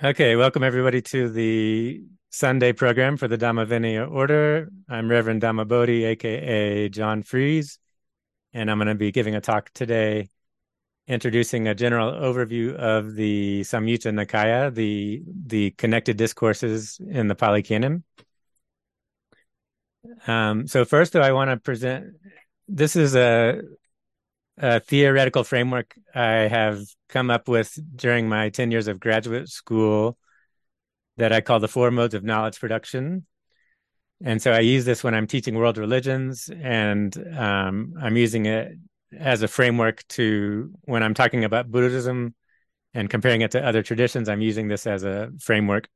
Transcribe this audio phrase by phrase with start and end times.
[0.00, 4.68] Okay, welcome everybody to the Sunday program for the Dhamma Vinaya Order.
[4.88, 7.78] I'm Reverend Dhamma Bodhi, aka John Fries,
[8.52, 10.30] and I'm going to be giving a talk today
[11.06, 17.62] introducing a general overview of the Samyutta Nikaya, the the connected discourses in the Pali
[17.62, 18.02] Canon.
[20.26, 22.14] Um, so first, I want to present.
[22.66, 23.60] This is a
[24.62, 30.16] a theoretical framework I have come up with during my 10 years of graduate school
[31.16, 33.26] that I call the four modes of knowledge production.
[34.24, 38.78] And so I use this when I'm teaching world religions, and um, I'm using it
[39.18, 42.32] as a framework to when I'm talking about Buddhism
[42.94, 44.28] and comparing it to other traditions.
[44.28, 45.88] I'm using this as a framework.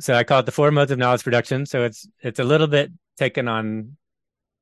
[0.00, 1.66] So I call it the four modes of knowledge production.
[1.66, 3.96] So it's it's a little bit taken on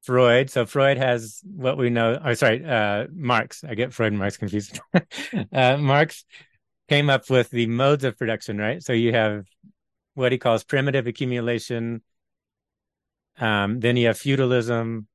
[0.02, 0.50] Freud.
[0.50, 2.18] So Freud has what we know.
[2.24, 3.64] Oh, sorry, uh, Marx.
[3.64, 4.80] I get Freud and Marx confused.
[5.52, 6.24] uh, Marx
[6.88, 8.82] came up with the modes of production, right?
[8.82, 9.44] So you have
[10.14, 12.02] what he calls primitive accumulation.
[13.38, 15.06] Um, then you have feudalism.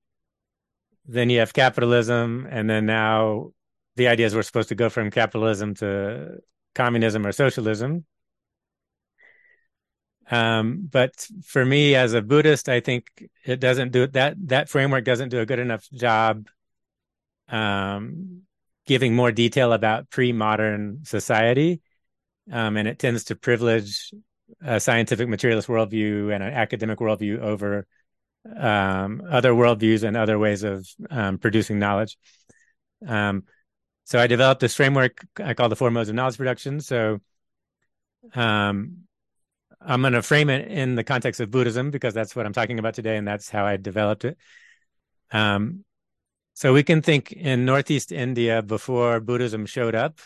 [1.08, 3.52] Then you have capitalism, and then now
[3.96, 6.40] the idea is we're supposed to go from capitalism to
[6.74, 8.06] communism or socialism.
[10.30, 13.06] Um, but for me as a Buddhist, I think
[13.44, 14.36] it doesn't do that.
[14.48, 16.48] That framework doesn't do a good enough job
[17.48, 18.42] um,
[18.88, 21.82] giving more detail about pre-modern society,
[22.52, 24.12] um, and it tends to privilege
[24.64, 27.88] a scientific materialist worldview and an academic worldview over
[28.56, 32.18] um, other worldviews and other ways of um, producing knowledge.
[33.08, 33.44] Um,
[34.04, 36.80] so I developed this framework I call the four modes of knowledge production.
[36.80, 37.22] So
[38.36, 39.05] um,
[39.86, 42.80] I'm going to frame it in the context of Buddhism because that's what I'm talking
[42.80, 44.38] about today, and that's how I developed it.
[45.32, 45.84] Um,
[46.54, 50.20] so we can think in Northeast India before Buddhism showed up,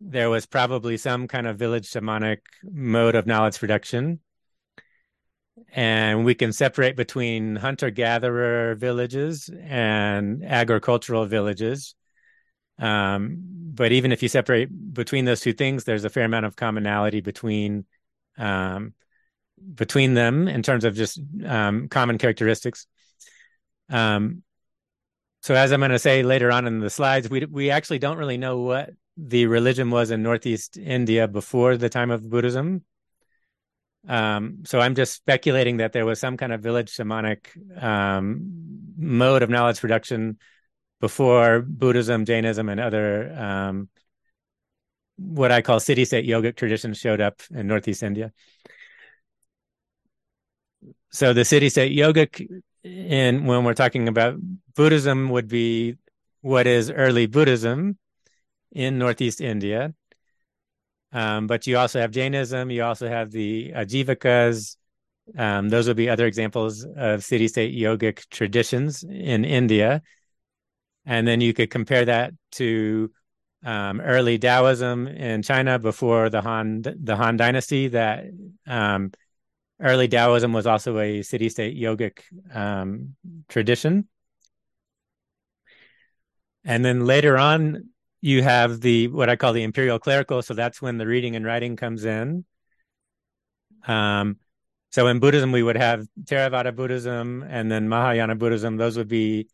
[0.00, 4.20] there was probably some kind of village shamanic mode of knowledge production.
[5.72, 11.96] And we can separate between hunter gatherer villages and agricultural villages.
[12.78, 13.38] Um,
[13.74, 17.20] but even if you separate between those two things, there's a fair amount of commonality
[17.20, 17.86] between
[18.38, 18.94] um,
[19.74, 22.86] between them in terms of just um, common characteristics.
[23.90, 24.42] Um,
[25.42, 28.18] so, as I'm going to say later on in the slides, we we actually don't
[28.18, 32.84] really know what the religion was in Northeast India before the time of Buddhism.
[34.06, 39.42] Um, so I'm just speculating that there was some kind of village shamanic um, mode
[39.42, 40.38] of knowledge production
[41.00, 43.88] before Buddhism, Jainism, and other um,
[45.18, 48.32] what I call city state yogic traditions showed up in Northeast India.
[51.10, 52.46] So the city state yogic,
[52.84, 54.36] in when we're talking about
[54.74, 55.96] Buddhism, would be
[56.40, 57.98] what is early Buddhism
[58.72, 59.94] in Northeast India.
[61.12, 62.70] Um, but you also have Jainism.
[62.70, 64.76] You also have the Ajivikas.
[65.36, 70.02] Um, those would be other examples of city state yogic traditions in India.
[71.06, 73.10] And then you could compare that to
[73.64, 77.88] um, early Taoism in China before the Han the Han Dynasty.
[77.88, 78.26] That
[78.66, 79.12] um,
[79.80, 82.20] early Taoism was also a city-state yogic
[82.54, 83.16] um,
[83.48, 84.08] tradition,
[86.64, 90.42] and then later on you have the what I call the imperial clerical.
[90.42, 92.44] So that's when the reading and writing comes in.
[93.86, 94.38] Um,
[94.90, 98.76] so in Buddhism, we would have Theravada Buddhism and then Mahayana Buddhism.
[98.76, 99.48] Those would be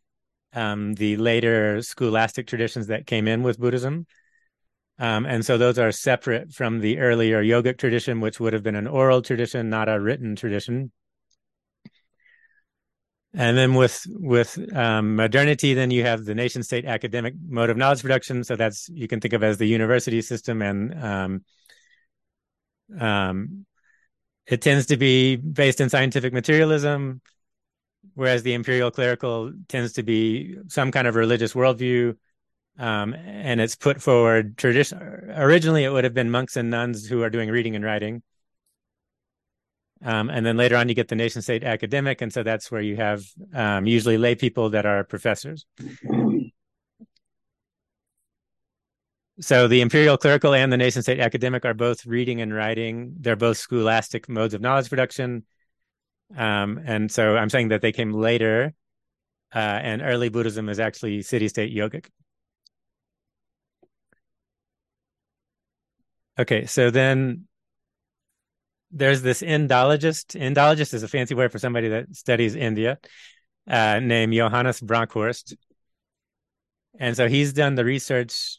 [0.54, 4.06] um, the later scholastic traditions that came in with Buddhism.
[4.98, 8.76] Um, and so those are separate from the earlier yogic tradition, which would have been
[8.76, 10.92] an oral tradition, not a written tradition.
[13.36, 17.76] And then with with um, modernity, then you have the nation state academic mode of
[17.76, 18.44] knowledge production.
[18.44, 21.44] So that's you can think of as the university system, and um,
[23.00, 23.66] um,
[24.46, 27.20] it tends to be based in scientific materialism
[28.14, 32.16] whereas the imperial clerical tends to be some kind of religious worldview
[32.78, 34.98] um, and it's put forward tradition
[35.36, 38.22] originally it would have been monks and nuns who are doing reading and writing.
[40.04, 42.82] Um, and then later on you get the nation state academic and so that's where
[42.82, 43.24] you have
[43.54, 45.64] um, usually lay people that are professors.
[49.40, 53.14] So the imperial clerical and the nation state academic are both reading and writing.
[53.18, 55.44] They're both scholastic modes of knowledge production
[56.36, 58.74] um, and so I'm saying that they came later,
[59.54, 62.06] uh, and early Buddhism is actually city state yogic.
[66.38, 67.46] Okay, so then
[68.90, 70.38] there's this Indologist.
[70.38, 72.98] Indologist is a fancy word for somebody that studies India,
[73.68, 75.56] uh, named Johannes Bronkhorst.
[76.98, 78.58] And so he's done the research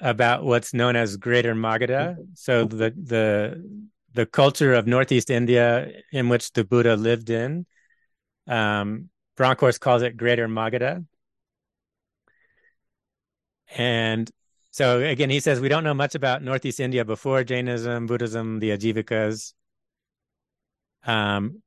[0.00, 2.16] about what's known as Greater Magadha.
[2.34, 3.80] So the the
[4.14, 7.66] the culture of Northeast India in which the Buddha lived in.
[8.46, 11.06] Um, Bronkhorst calls it Greater Magadha.
[13.76, 14.30] And
[14.72, 18.70] so again, he says we don't know much about Northeast India before Jainism, Buddhism, the
[18.70, 19.54] Ajivikas.
[21.04, 21.62] Um,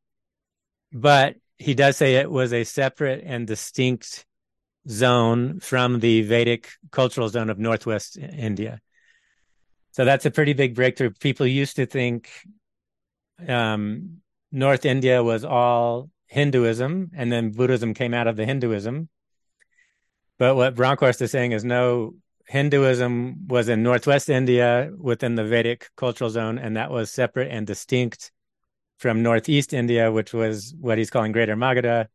[0.92, 4.25] but he does say it was a separate and distinct
[4.90, 8.81] zone from the Vedic cultural zone of Northwest India.
[9.94, 11.12] So that's a pretty big breakthrough.
[11.12, 12.30] People used to think
[13.48, 14.18] um,
[14.51, 19.07] North India was all Hinduism, and then Buddhism came out of the Hinduism.
[20.40, 22.16] But what Bronkhorst is saying is no,
[22.48, 27.68] Hinduism was in Northwest India within the Vedic cultural zone, and that was separate and
[27.68, 28.31] distinct
[28.98, 32.07] from Northeast India, which was what he's calling Greater Magadha.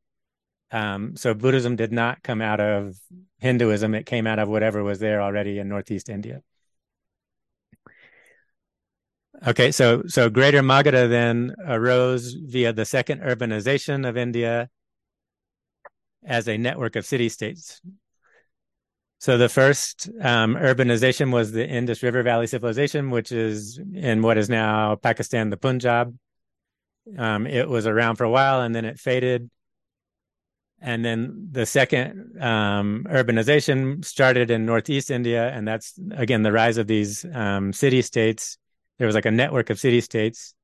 [0.72, 2.96] Um, so Buddhism did not come out of
[3.38, 6.42] Hinduism; it came out of whatever was there already in Northeast India.
[9.46, 14.68] Okay, so so Greater Magadha then arose via the second urbanization of India
[16.24, 17.80] as a network of city states.
[19.20, 24.38] So the first um, urbanization was the Indus River Valley civilization, which is in what
[24.38, 26.16] is now Pakistan, the Punjab.
[27.16, 29.50] Um, it was around for a while and then it faded.
[30.80, 36.76] And then the second um, urbanization started in Northeast India, and that's again the rise
[36.76, 38.58] of these um, city states
[38.98, 40.54] there was like a network of city states.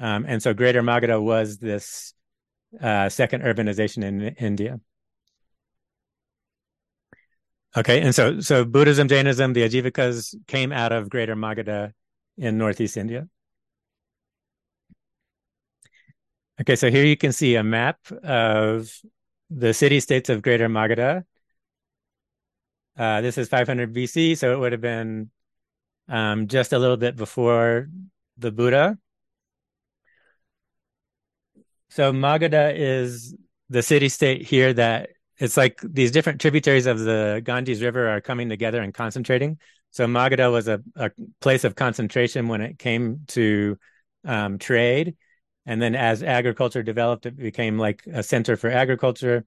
[0.00, 2.14] Um, and so Greater Magadha was this
[2.80, 4.80] uh, second urbanization in India.
[7.76, 11.92] Okay, and so so Buddhism, Jainism, the Ajivikas came out of Greater Magadha
[12.36, 13.28] in Northeast India.
[16.60, 18.92] Okay, so here you can see a map of
[19.50, 21.24] the city states of Greater Magadha.
[22.98, 25.30] Uh, this is 500 BC, so it would have been
[26.10, 27.88] um, just a little bit before
[28.36, 28.98] the Buddha.
[31.90, 33.34] So Magadha is
[33.68, 38.20] the city state here that it's like these different tributaries of the Ganges River are
[38.20, 39.58] coming together and concentrating.
[39.90, 41.10] So Magadha was a, a
[41.40, 43.78] place of concentration when it came to
[44.24, 45.16] um, trade.
[45.64, 49.44] And then as agriculture developed, it became like a center for agriculture.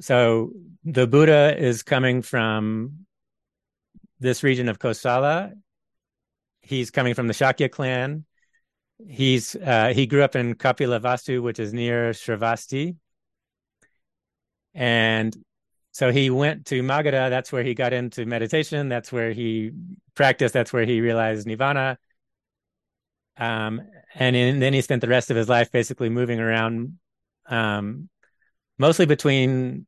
[0.00, 0.52] So
[0.84, 3.06] the Buddha is coming from
[4.20, 5.52] this region of Kosala.
[6.60, 8.24] He's coming from the Shakya clan.
[9.08, 12.96] He's uh, he grew up in Kapilavastu, which is near Shravasti,
[14.74, 15.36] and
[15.92, 17.30] so he went to Magadha.
[17.30, 18.88] That's where he got into meditation.
[18.88, 19.72] That's where he
[20.14, 20.54] practiced.
[20.54, 21.98] That's where he realized nirvana.
[23.36, 23.80] Um,
[24.14, 26.98] and, in, then he spent the rest of his life basically moving around,
[27.46, 28.08] um,
[28.78, 29.86] mostly between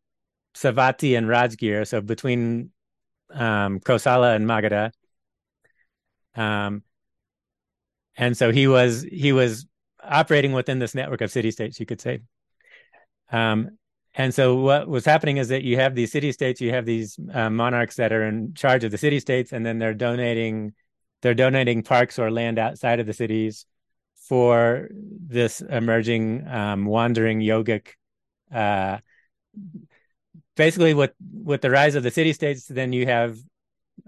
[0.54, 1.86] Savatthi and Rajgir.
[1.86, 2.70] So between
[3.32, 4.92] um, Kosala and Magadha.
[6.34, 6.82] Um,
[8.16, 9.66] and so he was he was
[10.02, 12.20] operating within this network of city states, you could say.
[13.30, 13.78] Um,
[14.14, 17.18] and so what was happening is that you have these city states, you have these
[17.32, 20.74] uh, monarchs that are in charge of the city states, and then they're donating
[21.22, 23.64] they're donating parks or land outside of the cities
[24.28, 27.88] for this emerging um, wandering yogic
[28.52, 28.98] uh,
[30.56, 33.38] basically with with the rise of the city states then you have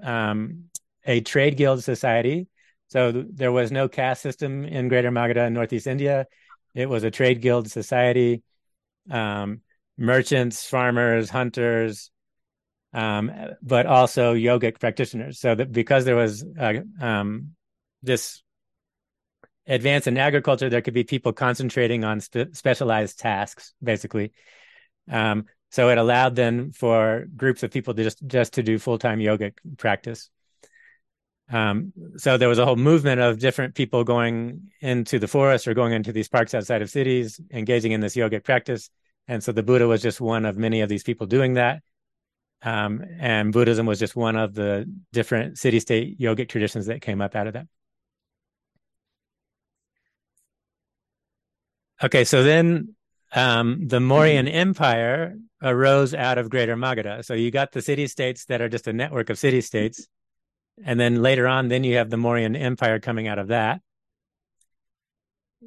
[0.03, 0.65] um,
[1.05, 2.49] a trade guild society.
[2.89, 6.27] So th- there was no caste system in greater magadha in northeast india.
[6.75, 8.43] It was a trade guild society.
[9.11, 9.61] Um,
[9.97, 12.11] merchants farmers hunters
[12.95, 15.41] um, but also yogic practitioners.
[15.41, 17.51] So that because there was uh, um,
[18.03, 18.43] this
[19.67, 24.33] advance in agriculture there could be people concentrating on spe- specialized tasks basically.
[25.11, 28.97] Um, so it allowed then for groups of people to just just to do full
[28.97, 30.31] time yoga practice.
[31.51, 35.75] Um, so there was a whole movement of different people going into the forest or
[35.75, 38.89] going into these parks outside of cities, engaging in this yogic practice.
[39.27, 41.83] And so the Buddha was just one of many of these people doing that.
[42.63, 47.21] Um, and Buddhism was just one of the different city state yogic traditions that came
[47.21, 47.67] up out of that.
[52.01, 52.95] Okay, so then
[53.35, 57.25] um, the Mauryan Empire arose out of Greater Magadha.
[57.25, 60.07] So you got the city states that are just a network of city states.
[60.85, 63.81] And then later on, then you have the Mauryan Empire coming out of that.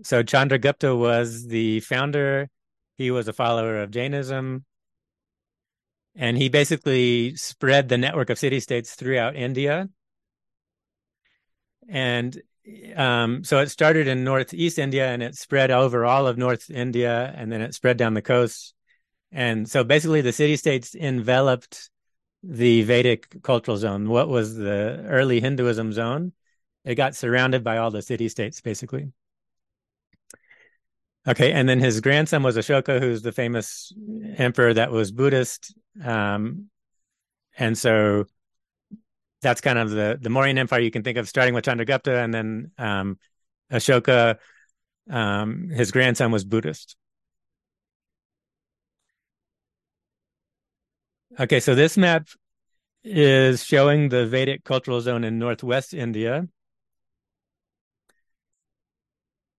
[0.03, 2.49] So Chandragupta was the founder.
[2.97, 4.63] He was a follower of Jainism.
[6.15, 9.89] And he basically spread the network of city states throughout India.
[11.89, 12.41] And
[12.95, 17.33] um, so it started in northeast India and it spread over all of North India
[17.35, 18.73] and then it spread down the coast.
[19.31, 21.89] And so basically the city states enveloped
[22.43, 24.09] the Vedic cultural zone.
[24.09, 26.33] What was the early Hinduism zone?
[26.85, 29.11] It got surrounded by all the city states, basically.
[31.27, 33.91] Okay, and then his grandson was Ashoka, who's the famous
[34.37, 35.75] emperor that was Buddhist.
[36.01, 36.69] Um,
[37.57, 38.27] and so
[39.47, 42.33] that's kind of the the Mauryan Empire you can think of, starting with Chandragupta, and
[42.33, 43.17] then um,
[43.71, 44.37] Ashoka.
[45.09, 46.97] Um, his grandson was Buddhist.
[51.39, 52.27] Okay, so this map
[53.05, 56.47] is showing the Vedic cultural zone in northwest India.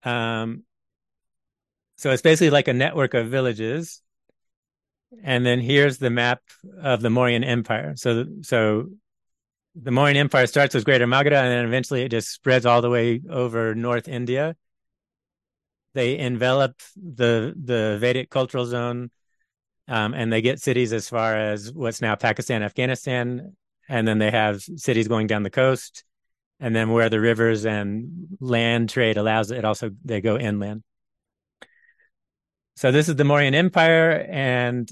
[0.02, 0.64] Um,
[1.96, 4.02] so it's basically like a network of villages.
[5.22, 6.42] And then here's the map
[6.82, 7.94] of the Mauryan Empire.
[7.96, 8.90] So, so
[9.80, 12.90] the Mauryan Empire starts with Greater Magadha, and then eventually it just spreads all the
[12.90, 14.56] way over North India.
[15.94, 19.10] They envelop the the Vedic cultural zone,
[19.86, 23.56] um, and they get cities as far as what's now Pakistan, Afghanistan,
[23.88, 26.04] and then they have cities going down the coast,
[26.60, 30.82] and then where the rivers and land trade allows it, also they go inland.
[32.76, 34.88] So this is the Mauryan Empire, and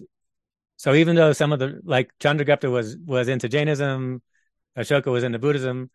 [0.77, 4.23] so even though some of the like Chandragupta was was into Jainism,
[4.77, 5.91] Ashoka was into Buddhism,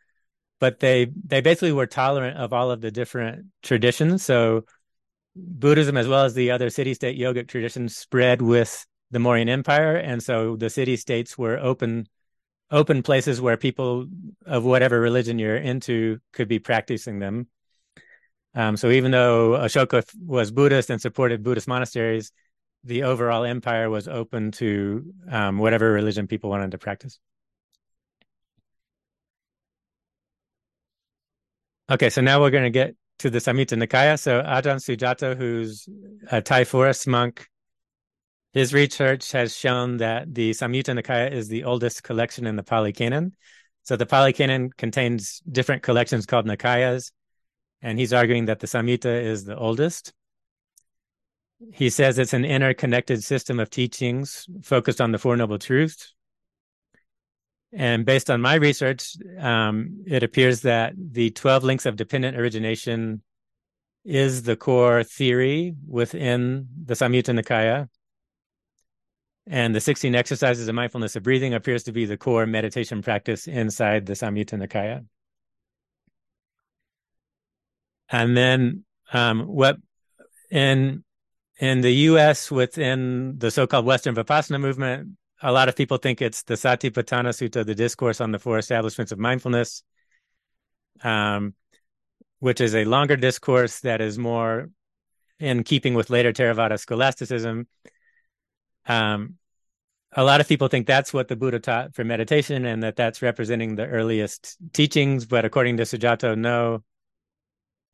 [0.59, 4.23] but they they basically were tolerant of all of the different traditions.
[4.23, 4.65] So
[5.35, 10.21] Buddhism, as well as the other city-state yogic traditions, spread with the Mauryan Empire, and
[10.21, 12.07] so the city-states were open
[12.69, 14.07] open places where people
[14.45, 17.47] of whatever religion you're into could be practicing them.
[18.55, 22.31] Um, so even though Ashoka was Buddhist and supported Buddhist monasteries,
[22.83, 27.19] the overall empire was open to um, whatever religion people wanted to practice.
[31.91, 34.17] Okay, so now we're going to get to the Samyutta Nikaya.
[34.17, 35.89] So Ajahn Sujato, who's
[36.31, 37.49] a Thai forest monk,
[38.53, 42.93] his research has shown that the Samyutta Nikaya is the oldest collection in the Pali
[42.93, 43.35] Canon.
[43.83, 47.11] So the Pali Canon contains different collections called Nikayas,
[47.81, 50.13] and he's arguing that the Samyutta is the oldest.
[51.73, 56.13] He says it's an interconnected system of teachings focused on the Four Noble Truths,
[57.73, 63.21] and based on my research, um, it appears that the 12 links of dependent origination
[64.03, 67.87] is the core theory within the Samyutta Nikaya.
[69.47, 73.47] And the 16 exercises of mindfulness of breathing appears to be the core meditation practice
[73.47, 75.05] inside the Samyutta Nikaya.
[78.09, 79.77] And then um, what
[80.49, 81.03] in
[81.59, 82.49] in the U.S.
[82.49, 87.65] within the so-called Western Vipassana movement, a lot of people think it's the Satipatthana Sutta,
[87.65, 89.83] the discourse on the four establishments of mindfulness,
[91.03, 91.55] um,
[92.39, 94.69] which is a longer discourse that is more
[95.39, 97.67] in keeping with later Theravada scholasticism.
[98.85, 99.35] Um,
[100.13, 103.21] a lot of people think that's what the Buddha taught for meditation and that that's
[103.21, 105.25] representing the earliest teachings.
[105.25, 106.83] But according to Sujato, no.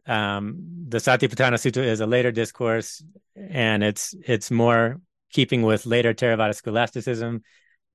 [0.05, 3.03] Um, the Satipatthana Sutta is a later discourse
[3.35, 5.01] and it's it's more
[5.31, 7.43] keeping with later Theravada scholasticism,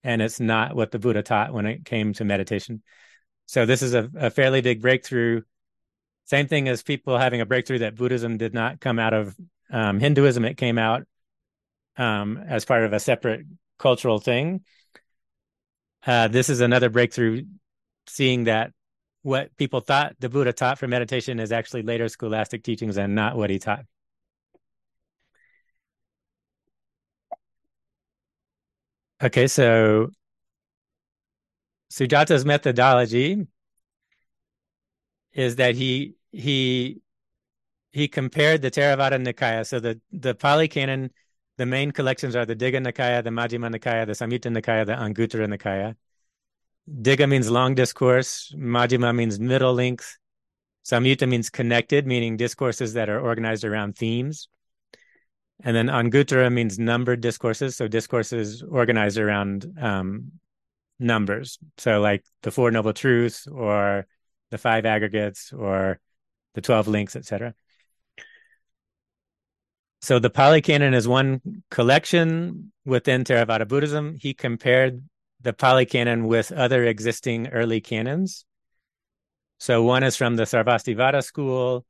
[0.05, 2.83] and it's not what the Buddha taught when it came to meditation.
[3.47, 5.43] So this is a, a fairly big breakthrough.
[6.25, 9.37] Same thing as people having a breakthrough that Buddhism did not come out of
[9.71, 11.05] um, Hinduism; it came out
[11.97, 13.47] um, as part of a separate
[13.79, 14.63] cultural thing.
[16.07, 17.45] Uh, this is another breakthrough,
[18.07, 18.73] seeing that
[19.23, 23.37] what people thought the Buddha taught for meditation is actually later scholastic teachings and not
[23.37, 23.85] what he taught.
[29.23, 30.11] Okay, so
[31.93, 33.47] Sujato's methodology
[35.33, 37.01] is that he he
[37.93, 39.65] he compared the Theravada Nikaya.
[39.65, 41.13] So the the Pali Canon,
[41.57, 45.47] the main collections are the Digha Nikaya, the Majjhima Nikaya, the Samyutta Nikaya, the Anguttara
[45.47, 45.95] Nikaya.
[46.91, 48.53] Digha means long discourse.
[48.57, 50.19] Majjhima means middle length.
[50.85, 54.49] Samyutta means connected, meaning discourses that are organized around themes.
[55.65, 57.77] And then Anguttara means numbered discourses.
[57.77, 60.33] So discourses organized around um,
[60.99, 61.59] numbers.
[61.79, 64.07] So like the Four Noble Truths or
[64.51, 66.01] the five aggregates or
[66.55, 67.55] the 12 links, etc.
[70.01, 71.41] So the Pali Canon is one
[71.71, 74.17] collection within Theravada Buddhism.
[74.21, 75.03] He compared
[75.41, 78.45] the Pali Canon with other existing early canons.
[79.59, 81.87] So one is from the Sarvastivada school,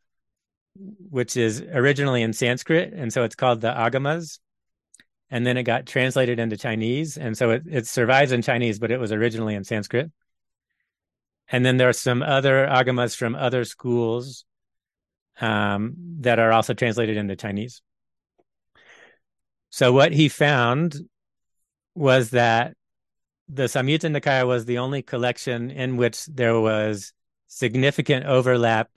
[0.77, 4.39] which is originally in Sanskrit, and so it's called the Agamas.
[5.31, 8.91] And then it got translated into Chinese, and so it, it survives in Chinese, but
[8.91, 10.11] it was originally in Sanskrit.
[11.49, 14.45] And then there are some other Agamas from other schools
[15.41, 17.83] um, that are also translated into Chinese.
[19.71, 20.97] So what he found
[21.95, 22.75] was that
[23.49, 27.13] the Samyutta Nikaya was the only collection in which there was
[27.49, 28.89] significant overlap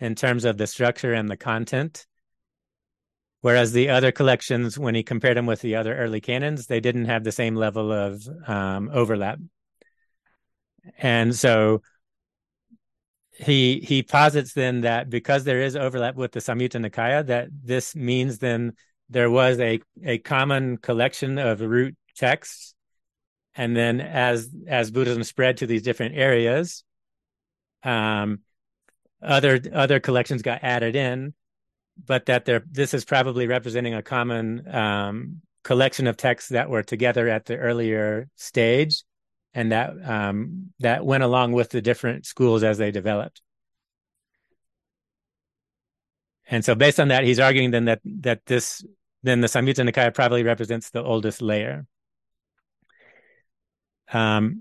[0.00, 2.06] in terms of the structure and the content.
[3.40, 7.04] Whereas the other collections, when he compared them with the other early canons, they didn't
[7.04, 9.38] have the same level of um, overlap.
[10.98, 11.82] And so
[13.38, 17.96] he he posits then that because there is overlap with the Samyutta Nikaya, that this
[17.96, 18.74] means then
[19.10, 22.74] there was a a common collection of root texts,
[23.54, 26.84] and then as as Buddhism spread to these different areas,
[27.82, 28.40] um,
[29.24, 31.34] other other collections got added in,
[32.04, 36.82] but that there this is probably representing a common um, collection of texts that were
[36.82, 39.02] together at the earlier stage
[39.54, 43.40] and that um, that went along with the different schools as they developed.
[46.46, 48.84] And so, based on that, he's arguing then that that this
[49.22, 51.86] then the Samyutta Nikaya probably represents the oldest layer.
[54.12, 54.60] Um,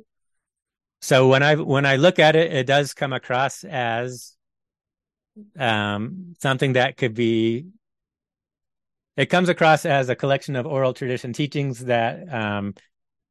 [1.01, 4.32] so when I when I look at it, it does come across as
[5.57, 7.67] um, something that could be.
[9.15, 12.73] It comes across as a collection of oral tradition teachings that um,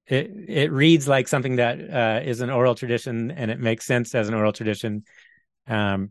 [0.07, 4.15] it it reads like something that uh, is an oral tradition and it makes sense
[4.15, 5.05] as an oral tradition.
[5.67, 6.11] Um,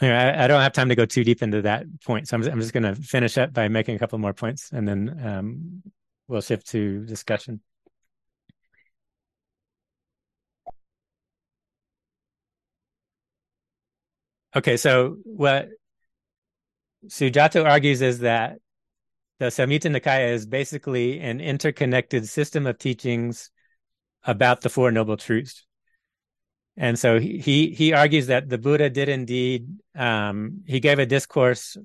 [0.00, 2.60] I, I, don't have time to go too deep into that point, so I'm, I'm
[2.60, 5.82] just going to finish up by making a couple more points, and then um,
[6.28, 7.60] we'll shift to discussion.
[14.54, 15.68] Okay, so what
[17.06, 18.58] Sujato argues is that
[19.38, 23.50] the Samyutta Nikaya is basically an interconnected system of teachings
[24.24, 25.66] about the Four Noble Truths.
[26.76, 31.76] And so he he argues that the Buddha did indeed um, he gave a discourse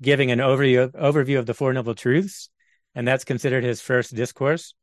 [0.00, 2.50] giving an overview overview of the Four Noble Truths,
[2.94, 4.74] and that's considered his first discourse.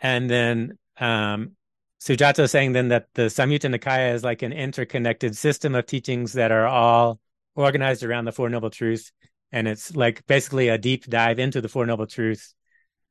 [0.00, 1.52] And then um,
[2.00, 6.34] Sujato is saying then that the Samyutta Nikaya is like an interconnected system of teachings
[6.34, 7.18] that are all
[7.54, 9.12] organized around the Four Noble Truths
[9.52, 12.54] and it's like basically a deep dive into the Four Noble Truths.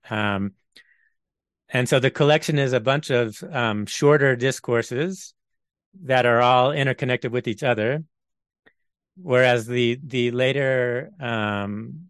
[0.09, 0.53] Um,
[1.69, 5.33] and so the collection is a bunch of um, shorter discourses
[6.03, 8.03] that are all interconnected with each other,
[9.15, 12.09] whereas the the later um,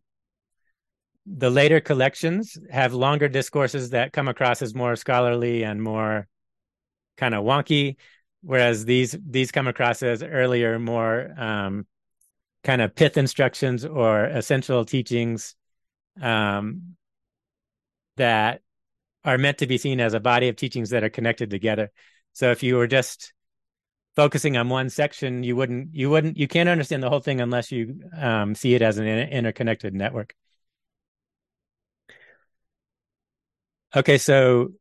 [1.26, 6.28] the later collections have longer discourses that come across as more scholarly and more
[7.18, 7.98] kind of wonky,
[8.42, 11.86] whereas these these come across as earlier, more um,
[12.64, 15.56] kind of pith instructions or essential teachings
[16.22, 16.96] um,
[18.18, 18.62] that
[19.24, 21.92] are meant to be seen as a body of teachings that are connected together.
[22.34, 23.34] So if you were just
[24.16, 27.72] focusing on one section, you wouldn't, you wouldn't, you can't understand the whole thing unless
[27.72, 30.34] you um, see it as an interconnected network.
[33.96, 34.74] Okay, so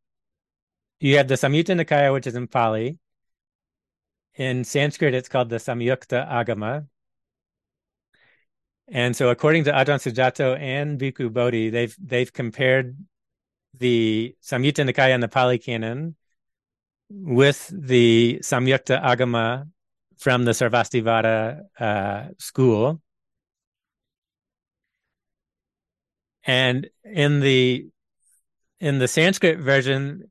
[1.00, 2.98] you have the Samyutta Nikaya, which is in Pali.
[4.34, 6.86] In Sanskrit, it's called the Samyukta Agama.
[8.88, 12.96] And so, according to Ajahn Sujato and Bhikkhu Bodhi, they've they've compared
[13.74, 16.14] the Samyutta Nikaya and the Pali Canon
[17.10, 19.68] with the Samyukta Agama
[20.18, 23.00] from the Sarvastivada uh, school.
[26.44, 27.88] And in the
[28.78, 30.30] in the Sanskrit version,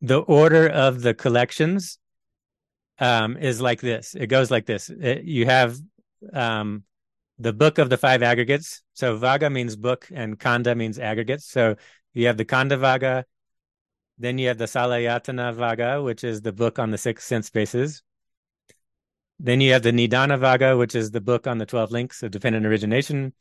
[0.00, 1.98] the order of the collections
[2.98, 4.14] um, is like this.
[4.14, 4.90] It goes like this.
[4.90, 5.76] It, you have
[6.32, 6.84] um,
[7.38, 8.82] the book of the five aggregates.
[8.94, 11.46] So Vagga means book and Khandha means aggregates.
[11.46, 11.76] So
[12.14, 13.24] you have the Khandha Vagga,
[14.18, 18.02] then you have the Salayatana Vagga, which is the book on the six sense spaces.
[19.38, 22.32] Then you have the Nidana Vagga, which is the book on the 12 links of
[22.32, 23.32] dependent origination.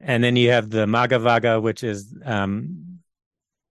[0.00, 2.85] And then you have the Magga Vagga, which is, um,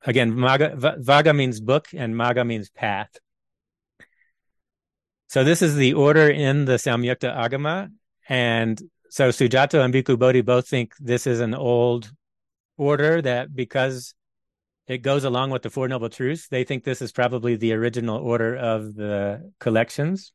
[0.05, 3.09] again, Magga, Vagga means book and Magga means path.
[5.27, 7.91] So this is the order in the Samyukta Agama.
[8.29, 12.11] And so Sujato and Bhikkhu Bodhi both think this is an old
[12.77, 14.13] order that because
[14.87, 18.17] it goes along with the Four Noble Truths, they think this is probably the original
[18.17, 20.31] order of the collections.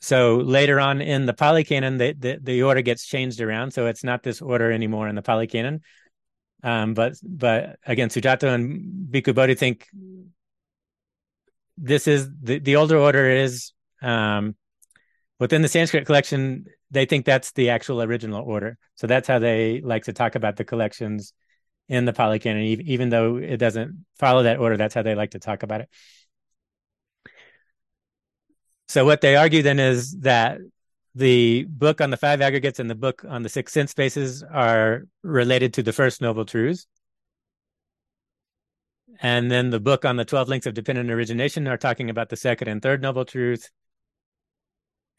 [0.00, 3.70] So later on in the Pali Canon, the, the, the order gets changed around.
[3.70, 5.80] So it's not this order anymore in the Pali Canon.
[6.64, 9.86] Um, but but again, Sujato and Bhikkhu Bodhi think
[11.76, 14.56] this is the, the older order is um,
[15.38, 18.78] within the Sanskrit collection, they think that's the actual original order.
[18.94, 21.34] So that's how they like to talk about the collections
[21.88, 24.78] in the Pali Canon, even though it doesn't follow that order.
[24.78, 25.90] That's how they like to talk about it.
[28.88, 30.60] So what they argue then is that
[31.14, 35.06] the book on the five aggregates and the book on the six sense spaces are
[35.22, 36.86] related to the first noble truths.
[39.20, 42.36] And then the book on the 12 links of dependent origination are talking about the
[42.36, 43.70] second and third noble truth.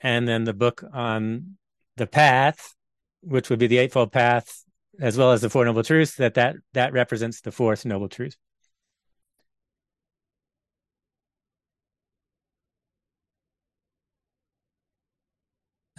[0.02, 1.58] And then the book on
[1.96, 2.76] the path,
[3.22, 4.64] which would be the eightfold path,
[5.00, 8.36] as well as the four noble truths, that that, that represents the fourth noble truth.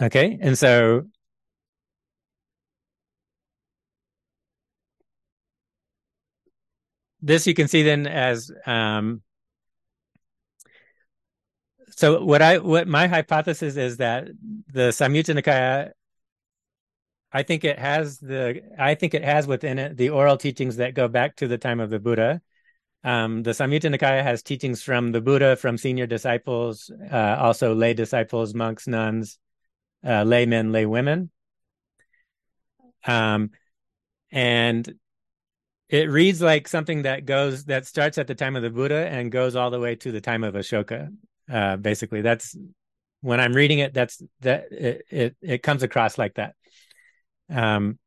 [0.01, 0.39] Okay.
[0.41, 1.07] And so
[7.23, 9.23] this you can see then as um,
[11.91, 14.29] so what I what my hypothesis is that
[14.73, 15.93] the Samyutta Nikaya
[17.33, 20.95] I think it has the I think it has within it the oral teachings that
[20.95, 22.41] go back to the time of the Buddha.
[23.03, 27.95] Um, the Samyutta Nikaya has teachings from the Buddha, from senior disciples, uh, also lay
[27.95, 29.39] disciples, monks, nuns,
[30.05, 31.31] uh, laymen, lay women.
[33.07, 33.51] Um,
[34.33, 34.95] and
[35.89, 39.31] it reads like something that goes that starts at the time of the Buddha and
[39.31, 41.15] goes all the way to the time of Ashoka.
[41.51, 42.57] Uh, basically, that's
[43.21, 43.95] when I'm reading it.
[43.95, 46.55] That's that it it, it comes across like that.
[47.49, 47.99] Um,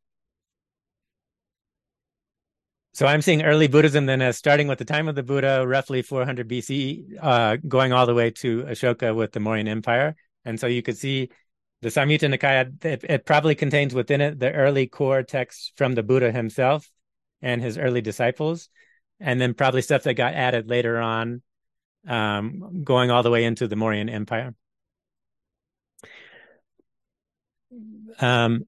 [2.94, 6.02] so I'm seeing early Buddhism then as starting with the time of the Buddha, roughly
[6.02, 10.16] 400 BC, uh, going all the way to Ashoka with the Mauryan Empire.
[10.44, 11.30] And so you could see
[11.82, 16.04] the Samyutta Nikaya, it, it, probably contains within it the early core texts from the
[16.04, 16.90] Buddha himself
[17.42, 18.70] and his early disciples,
[19.20, 21.42] and then probably stuff that got added later on,
[22.08, 24.54] um, going all the way into the Mauryan Empire.
[28.20, 28.66] Um,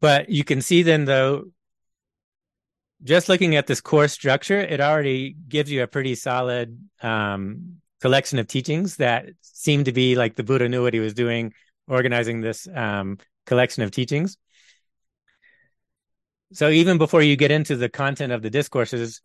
[0.00, 1.44] but you can see then, though,
[3.02, 8.38] just looking at this core structure, it already gives you a pretty solid um, collection
[8.38, 11.52] of teachings that seem to be like the Buddha knew what he was doing,
[11.86, 14.36] organizing this um, collection of teachings.
[16.52, 19.20] So even before you get into the content of the discourses,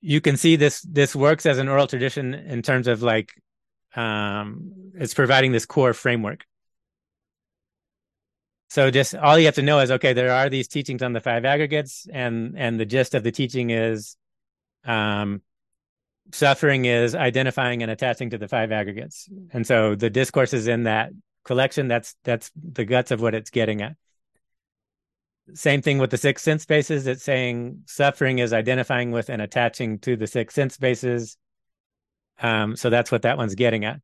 [0.00, 3.32] you can see this this works as an oral tradition in terms of like
[3.96, 6.44] um, it's providing this core framework.
[8.68, 11.20] So just all you have to know is okay, there are these teachings on the
[11.20, 14.16] five aggregates, and and the gist of the teaching is
[14.84, 15.40] um,
[16.32, 19.28] suffering is identifying and attaching to the five aggregates.
[19.52, 21.12] And so the discourse is in that
[21.44, 21.88] collection.
[21.88, 23.96] That's that's the guts of what it's getting at.
[25.52, 27.06] Same thing with the six sense spaces.
[27.06, 31.36] It's saying suffering is identifying with and attaching to the six sense spaces.
[32.40, 34.00] Um, so that's what that one's getting at.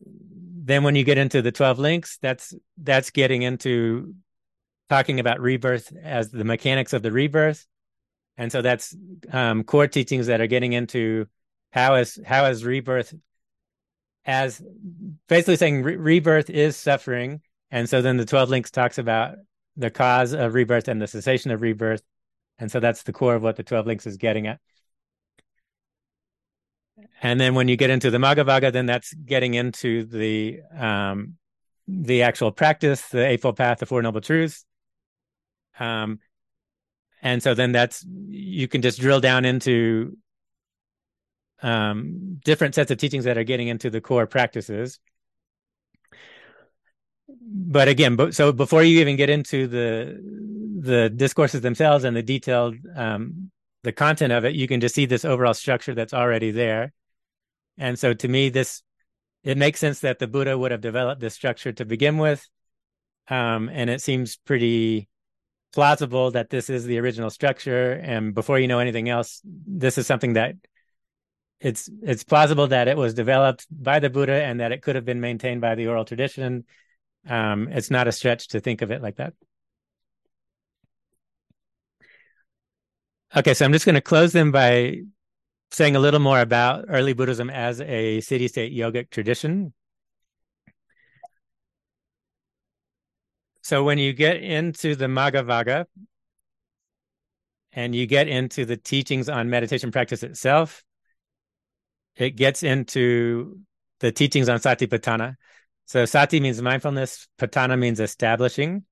[0.00, 4.14] Then when you get into the 12 links, that's that's getting into
[4.90, 7.66] talking about rebirth as the mechanics of the rebirth
[8.38, 8.96] and so that's
[9.32, 11.26] um, core teachings that are getting into
[11.72, 13.12] how is how is rebirth
[14.24, 14.62] as
[15.26, 17.42] basically saying re- rebirth is suffering.
[17.70, 19.36] And so then the 12 links talks about
[19.76, 22.02] the cause of rebirth and the cessation of rebirth.
[22.58, 24.60] And so that's the core of what the 12 links is getting at.
[27.20, 31.34] And then when you get into the Magga then that's getting into the um,
[31.88, 34.64] the actual practice, the Eightfold Path, the Four Noble Truths.
[35.80, 36.18] Um,
[37.22, 40.16] and so then that's you can just drill down into
[41.62, 45.00] um, different sets of teachings that are getting into the core practices.
[47.28, 50.20] But again so before you even get into the
[50.80, 53.50] the discourses themselves and the detailed um,
[53.82, 56.92] the content of it you can just see this overall structure that's already there.
[57.76, 58.82] And so to me this
[59.44, 62.46] it makes sense that the buddha would have developed this structure to begin with.
[63.28, 65.08] Um, and it seems pretty
[65.72, 67.92] plausible that this is the original structure.
[67.92, 70.54] And before you know anything else this is something that
[71.60, 75.04] it's it's plausible that it was developed by the buddha and that it could have
[75.04, 76.64] been maintained by the oral tradition.
[77.28, 79.34] Um, it's not a stretch to think of it like that.
[83.36, 85.02] Okay so i'm just going to close them by
[85.70, 89.74] saying a little more about early buddhism as a city-state yogic tradition
[93.68, 95.84] So when you get into the Magga
[97.70, 100.82] and you get into the teachings on meditation practice itself,
[102.16, 103.58] it gets into
[104.00, 105.34] the teachings on Satipatthana.
[105.84, 108.84] So Sati means mindfulness, patthana means establishing.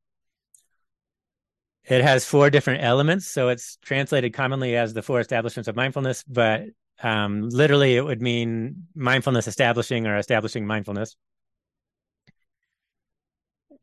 [1.86, 6.22] It has four different elements, so it's translated commonly as the four establishments of mindfulness,
[6.24, 6.64] but
[7.02, 11.16] um, literally it would mean mindfulness establishing or establishing mindfulness.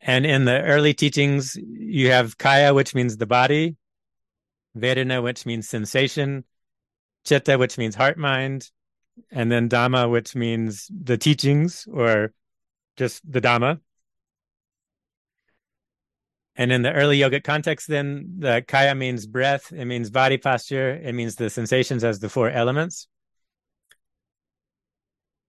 [0.06, 3.78] And in the early teachings, you have kaya, which means the body,
[4.78, 6.44] vedana, which means sensation,
[7.24, 8.70] chitta, which means heart mind,
[9.32, 12.34] and then Dhamma, which means the teachings or
[12.98, 13.80] just the Dhamma.
[16.58, 21.00] And in the early yogic context, then the kaya means breath, it means body posture,
[21.02, 23.08] it means the sensations as the four elements.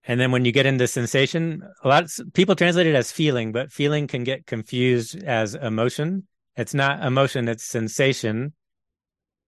[0.07, 3.53] And then when you get into sensation, a lot of people translate it as feeling,
[3.53, 6.27] but feeling can get confused as emotion.
[6.57, 8.53] It's not emotion, it's sensation.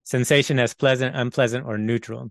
[0.05, 2.31] Sensation as pleasant, unpleasant, or neutral.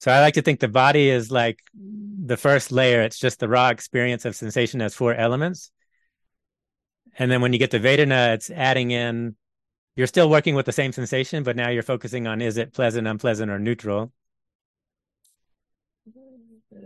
[0.00, 3.00] So I like to think the body is like the first layer.
[3.00, 5.70] It's just the raw experience of sensation as four elements.
[7.18, 9.36] And then when you get to Vedana, it's adding in,
[9.94, 13.08] you're still working with the same sensation, but now you're focusing on is it pleasant,
[13.08, 14.12] unpleasant, or neutral.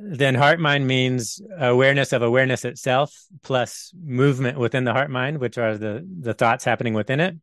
[0.03, 5.59] Then heart mind means awareness of awareness itself plus movement within the heart mind, which
[5.59, 7.37] are the, the thoughts happening within it.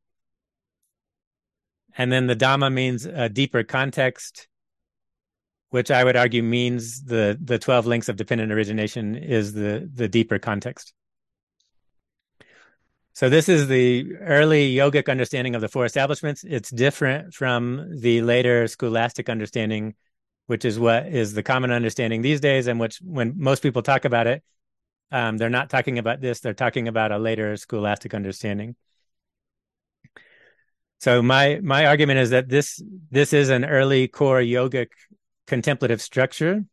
[1.98, 4.48] And then the Dhamma means a deeper context
[5.70, 10.08] which I would argue means the the 12 links of dependent origination is the the
[10.08, 10.94] deeper context.
[13.14, 16.44] So this is the early yogic understanding of the four establishments.
[16.48, 19.96] It's different from the later scholastic understanding,
[20.48, 24.06] which is what is the common understanding these days, and which when most people talk
[24.06, 24.44] about it,
[25.12, 26.40] um, they're not talking about this.
[26.40, 28.76] They're talking about a later scholastic understanding.
[31.00, 32.82] So my my argument is that this
[33.12, 34.88] this is an early core yogic
[35.46, 36.66] contemplative structure.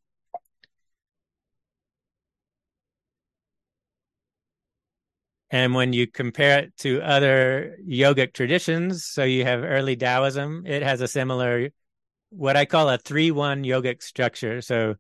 [5.50, 10.82] And when you compare it to other yogic traditions, so you have early Taoism, it
[10.82, 11.70] has a similar,
[12.37, 14.61] what I call a 3 1 yogic structure.
[14.61, 14.97] So,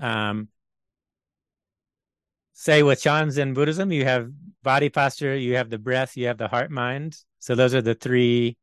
[0.00, 0.48] um,
[2.54, 4.30] say with Chan Zen Buddhism, you have
[4.62, 7.16] body posture, you have the breath, you have the heart mind.
[7.38, 8.56] So, those are the three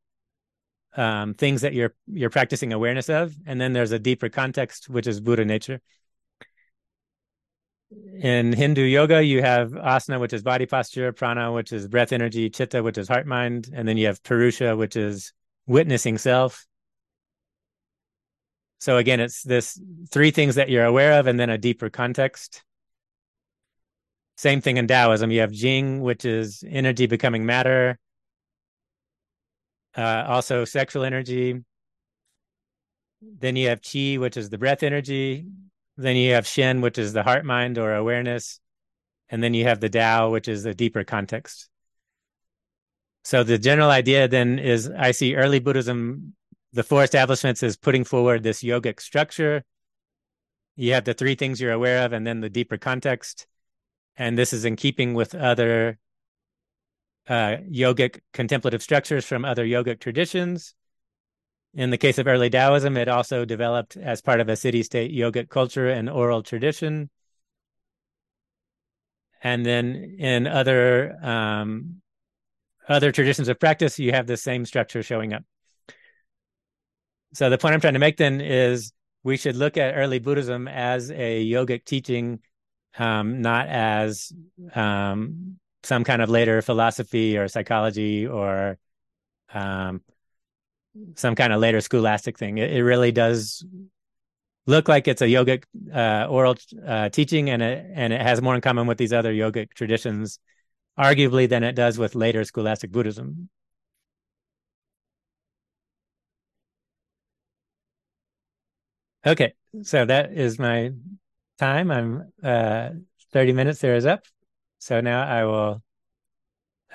[0.96, 5.08] um, things that you're you're practicing awareness of, and then there's a deeper context, which
[5.08, 5.82] is Buddha nature.
[8.20, 12.50] In Hindu yoga, you have asana, which is body posture, prana, which is breath energy,
[12.50, 15.34] chitta, which is heart mind, and then you have purusha, which is
[15.68, 16.66] witnessing self.
[18.80, 19.80] So again, it's this
[20.12, 22.64] three things that you're aware of, and then a deeper context.
[24.38, 25.32] Same thing in Taoism.
[25.32, 27.98] You have Jing, which is energy becoming matter
[29.96, 31.64] uh, also sexual energy.
[33.22, 35.46] Then you have chi, which is the breath energy.
[35.98, 38.60] Then you have shen, which is the heart mind or awareness.
[39.30, 41.70] And then you have the Tao, which is the deeper context.
[43.24, 46.36] So the general idea then is I see early Buddhism,
[46.76, 49.64] the four establishments is putting forward this yogic structure.
[50.76, 53.48] You have the three things you're aware of and then the deeper context.
[54.18, 55.98] And this is in keeping with other
[57.30, 60.76] uh, yogic contemplative structures from other yogic traditions.
[61.74, 65.14] In the case of early Taoism, it also developed as part of a city state
[65.14, 67.10] yogic culture and oral tradition.
[69.42, 72.02] And then in other um,
[72.90, 75.44] other traditions of practice, you have the same structure showing up.
[77.36, 78.94] So the point I'm trying to make then is
[79.24, 82.40] we should look at early Buddhism as a yogic teaching,
[82.98, 84.32] um, not as
[84.74, 88.78] um, some kind of later philosophy or psychology or
[89.54, 90.02] um,
[91.16, 92.58] some kind of later scholastic thing.
[92.58, 93.66] It, it, really does
[94.66, 96.56] look like it's a yogic uh, oral
[96.88, 100.40] uh, teaching, and it and it has more in common with these other yogic traditions,
[100.98, 103.50] arguably, than it does with later scholastic Buddhism.
[109.26, 110.92] Okay, so that is my
[111.58, 111.90] time.
[111.90, 112.90] I'm uh,
[113.34, 114.24] 30 minutes there is up.
[114.80, 115.84] So now I will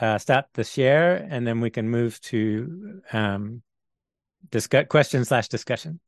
[0.00, 3.62] uh, stop the share and then we can move to um,
[4.50, 5.98] discuss question slash discussion.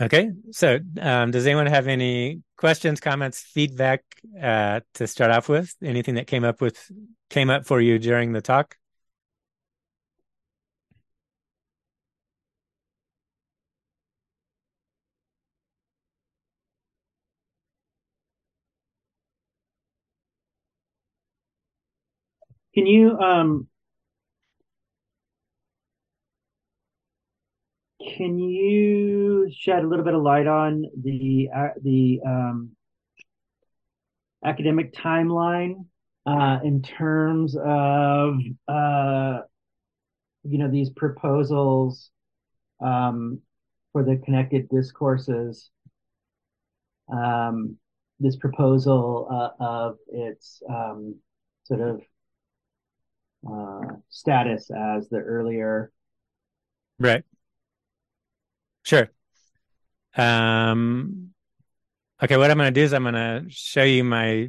[0.00, 4.02] Okay, so um, does anyone have any questions, comments, feedback
[4.40, 5.74] uh, to start off with?
[5.82, 6.78] Anything that came up with
[7.30, 8.76] came up for you during the talk?
[22.74, 23.68] Can you um
[28.00, 32.70] can you shed a little bit of light on the uh, the um,
[34.44, 35.86] academic timeline
[36.26, 38.34] uh, in terms of
[38.68, 39.40] uh,
[40.44, 42.10] you know these proposals
[42.80, 43.40] um,
[43.92, 45.70] for the connected discourses.
[47.12, 47.78] Um,
[48.20, 51.16] this proposal uh, of its um,
[51.64, 52.00] sort of
[53.50, 55.92] uh, status as the earlier.
[56.98, 57.24] Right.
[58.88, 59.10] Sure.
[60.16, 61.34] Um,
[62.22, 64.48] okay, what I'm going to do is I'm going to show you my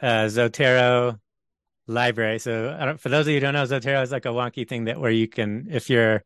[0.00, 1.18] uh, Zotero
[1.88, 2.38] library.
[2.38, 5.00] So for those of you who don't know, Zotero is like a wonky thing that
[5.00, 6.22] where you can, if you're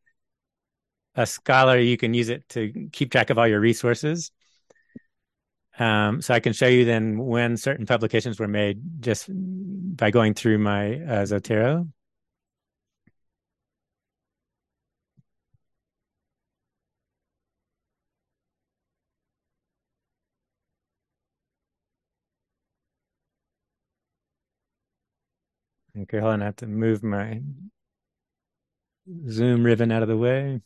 [1.15, 4.31] a scholar, you can use it to keep track of all your resources.
[5.79, 10.35] Um, so I can show you then when certain publications were made just by going
[10.35, 11.89] through my uh, Zotero.
[25.99, 26.43] Okay, hold on.
[26.43, 27.41] I have to move my
[29.29, 30.61] Zoom ribbon out of the way.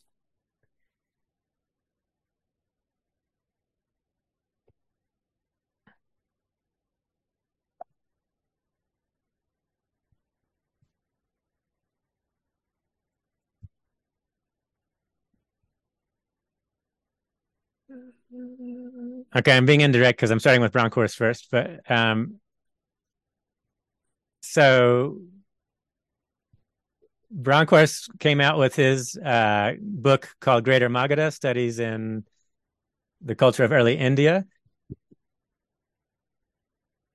[19.36, 22.40] Okay, I'm being indirect because I'm starting with Bronkhorst first, but um,
[24.50, 25.18] so
[27.32, 32.24] Bronkhorst came out with his uh, book called Greater Magadha Studies in
[33.20, 34.44] the Culture of Early India.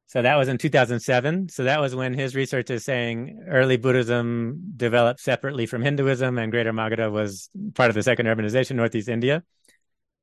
[0.06, 1.50] So that was in 2007.
[1.50, 6.52] So that was when his research is saying early Buddhism developed separately from Hinduism and
[6.54, 9.44] Greater Magadha was part of the second urbanization, Northeast India.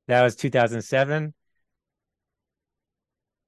[0.07, 1.35] That was 2007.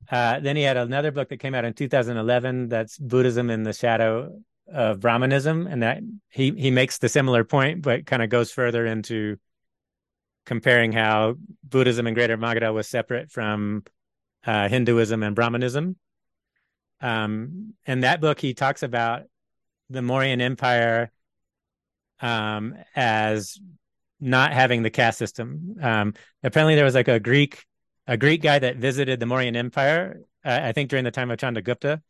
[0.10, 3.74] Uh, then he had another book that came out in 2011 that's Buddhism in the
[3.74, 4.40] Shadow
[4.72, 5.68] of Brahmanism.
[5.68, 9.38] And that he, he makes the similar point, but kind of goes further into
[10.46, 13.84] comparing how Buddhism and Greater Magadha was separate from
[14.46, 15.96] uh, Hinduism and Brahmanism.
[17.02, 19.24] Um, in that book, he talks about
[19.90, 21.12] the Mauryan Empire
[22.20, 23.60] um, as
[24.20, 25.76] not having the caste system.
[25.82, 26.14] Um,
[26.44, 27.66] apparently, there was like a Greek
[28.08, 31.40] a Greek guy that visited the Mauryan Empire, uh, I think during the time of
[31.40, 32.02] Chandragupta,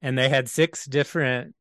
[0.00, 1.54] and they had six different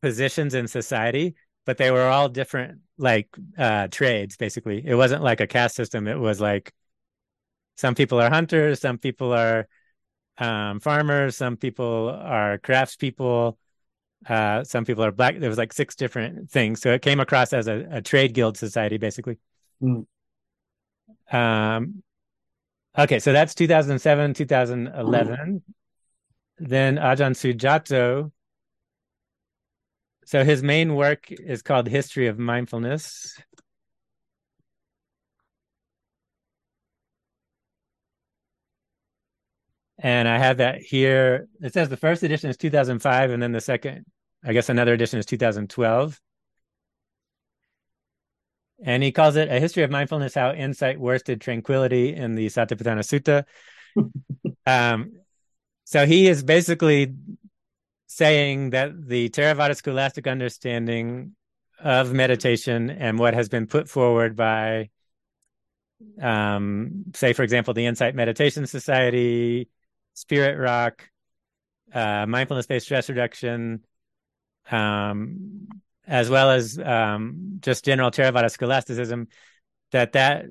[0.00, 4.36] positions in society, but they were all different like uh, trades.
[4.36, 6.08] Basically, it wasn't like a caste system.
[6.08, 6.72] It was like
[7.76, 9.68] some people are hunters, some people are
[10.38, 13.56] um, farmers, some people are craftspeople,
[14.28, 15.38] uh, some people are black.
[15.38, 18.56] There was like six different things, so it came across as a, a trade guild
[18.56, 19.38] society, basically.
[19.80, 20.06] Mm.
[21.30, 22.02] Um,
[22.98, 25.36] okay, so that's 2007, 2011.
[25.36, 25.62] Mm.
[26.58, 28.30] Then Ajahn Sujato.
[30.24, 33.36] So his main work is called History of Mindfulness.
[39.98, 41.48] And I have that here.
[41.60, 44.04] It says the first edition is 2005, and then the second,
[44.44, 46.20] I guess another edition is 2012.
[48.84, 53.04] And he calls it a history of mindfulness, how insight worsted tranquility in the Satipatthana
[53.04, 53.44] Sutta.
[54.66, 55.12] um,
[55.84, 57.14] so he is basically
[58.06, 61.34] saying that the Theravada scholastic understanding
[61.78, 64.90] of meditation and what has been put forward by,
[66.20, 69.68] um, say, for example, the Insight Meditation Society,
[70.14, 71.08] Spirit Rock,
[71.92, 73.84] uh, mindfulness based stress reduction,
[74.70, 75.68] um,
[76.12, 79.28] as well as um, just general Theravada scholasticism,
[79.92, 80.44] that that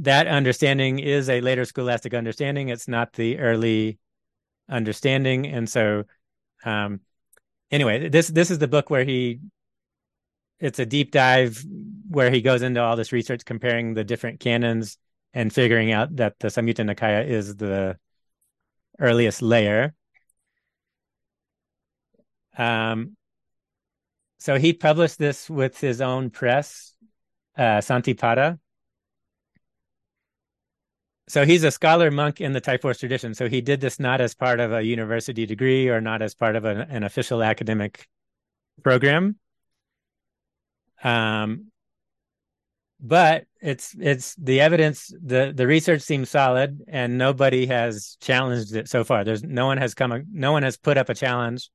[0.00, 2.70] that understanding is a later scholastic understanding.
[2.70, 3.98] It's not the early
[4.70, 6.04] understanding, and so
[6.64, 7.00] um,
[7.70, 9.40] anyway, this this is the book where he
[10.58, 11.62] it's a deep dive
[12.08, 14.96] where he goes into all this research comparing the different canons
[15.34, 17.98] and figuring out that the Samyutta Nikaya is the
[18.98, 19.94] earliest layer.
[22.56, 23.16] Um,
[24.40, 26.94] so he published this with his own press,
[27.58, 28.58] uh, Santipada.
[31.28, 33.34] So he's a scholar monk in the Thai Forest tradition.
[33.34, 36.56] So he did this not as part of a university degree or not as part
[36.56, 38.08] of an, an official academic
[38.82, 39.36] program.
[41.04, 41.70] Um,
[42.98, 48.88] but it's it's the evidence the the research seems solid and nobody has challenged it
[48.88, 51.70] so far there's no one has come no one has put up a challenge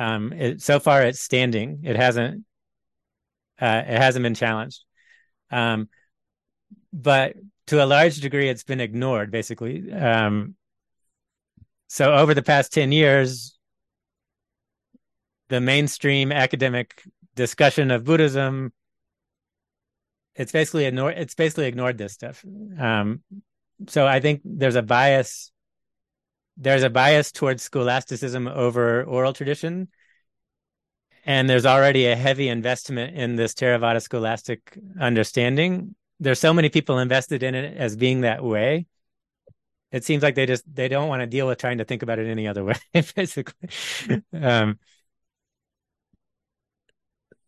[0.00, 1.80] um it, so far it's standing.
[1.84, 2.44] It hasn't
[3.60, 4.82] uh, it hasn't been challenged.
[5.50, 5.88] Um
[6.92, 7.36] but
[7.66, 9.92] to a large degree it's been ignored basically.
[9.92, 10.56] Um
[11.88, 13.58] so over the past 10 years
[15.50, 17.02] the mainstream academic
[17.34, 18.72] discussion of buddhism
[20.34, 22.42] it's basically ignored it's basically ignored this stuff.
[22.78, 23.22] Um
[23.86, 25.52] so I think there's a bias
[26.60, 29.88] there's a bias towards scholasticism over oral tradition
[31.24, 35.94] and there's already a heavy investment in this Theravada scholastic understanding.
[36.18, 38.86] There's so many people invested in it as being that way.
[39.92, 42.18] It seems like they just they don't want to deal with trying to think about
[42.18, 43.68] it any other way, basically.
[44.32, 44.78] um,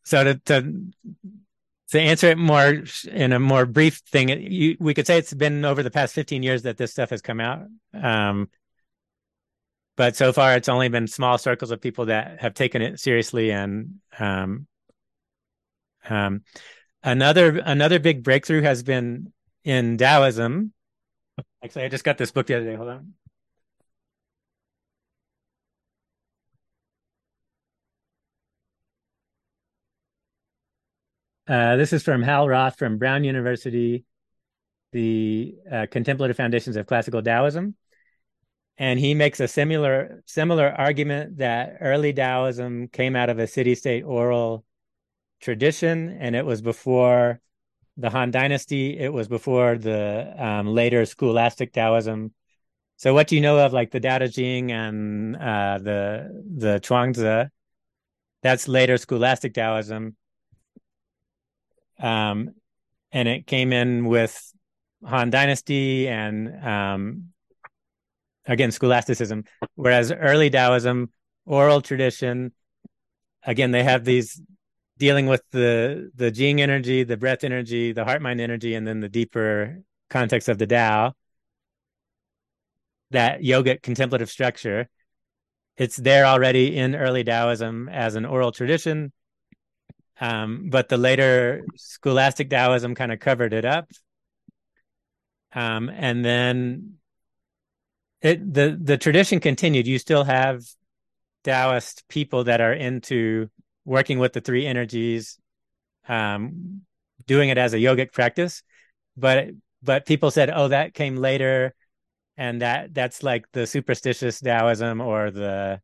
[0.03, 0.93] so to, to
[1.91, 5.65] to answer it more in a more brief thing, you, we could say it's been
[5.65, 7.67] over the past 15 years that this stuff has come out.
[7.95, 8.49] Um,
[9.97, 13.51] but so far it's only been small circles of people that have taken it seriously
[13.51, 14.67] and um,
[16.09, 16.43] um,
[17.03, 19.33] another another big breakthrough has been
[19.65, 20.73] in Taoism.
[21.65, 22.75] Actually, I just got this book the other day.
[22.75, 23.15] Hold on.
[31.49, 34.05] Uh, this is from Hal Roth from Brown University,
[34.93, 37.75] the uh, Contemplative Foundations of Classical Taoism
[38.79, 44.03] and he makes a similar similar argument that early Taoism came out of a city-state
[44.03, 44.65] oral
[45.41, 47.41] tradition, and it was before
[47.97, 48.99] the Han Dynasty.
[48.99, 52.33] It was before the um, later scholastic Taoism.
[52.97, 56.81] So, what do you know of like the Tao Te Ching and uh, the the
[56.81, 57.51] Zhuangzi?
[58.43, 60.17] That's later scholastic Taoism,
[62.01, 62.55] um,
[63.13, 64.53] and it came in with
[65.05, 67.32] Han Dynasty and um,
[68.47, 71.11] again scholasticism whereas early taoism
[71.47, 72.53] oral tradition
[73.45, 74.41] again they have these
[74.99, 79.01] dealing with the the jing energy the breath energy the heart mind energy and then
[79.01, 81.13] the deeper context of the Tao
[83.11, 84.89] that yogic contemplative structure
[85.77, 89.13] it's there already in early taoism as an oral tradition.
[90.21, 93.91] Um, but the later scholastic taoism kind of covered it up.
[95.55, 96.95] Um, and then
[98.23, 99.87] it the the tradition continued.
[99.87, 100.63] You still have
[101.45, 103.51] Taoist people that are into
[103.85, 105.39] working with the three energies,
[106.09, 106.83] um,
[107.27, 108.63] doing it as a yogic practice,
[109.17, 109.49] but
[109.83, 111.75] but people said, oh, that came later,
[112.37, 115.81] and that that's like the superstitious Taoism or the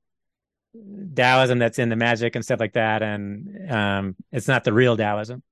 [1.15, 4.97] Taoism that's in the magic and stuff like that, and um, it's not the real
[4.97, 5.43] Taoism.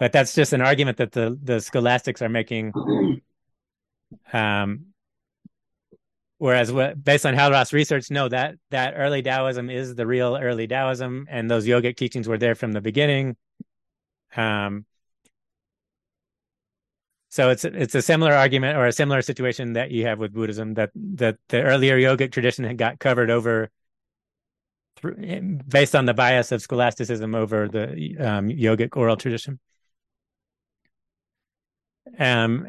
[0.00, 2.72] But that's just an argument that the the scholastics are making.
[4.32, 4.91] Um,
[6.42, 10.66] Whereas, based on Hal Roth's research, no, that that early Taoism is the real early
[10.66, 13.36] Taoism, and those yogic teachings were there from the beginning.
[14.34, 14.84] Um,
[17.28, 20.74] so it's it's a similar argument or a similar situation that you have with Buddhism
[20.74, 23.70] that that the earlier yogic tradition had got covered over
[25.68, 29.60] based on the bias of scholasticism over the um, yogic oral tradition.
[32.18, 32.66] Um,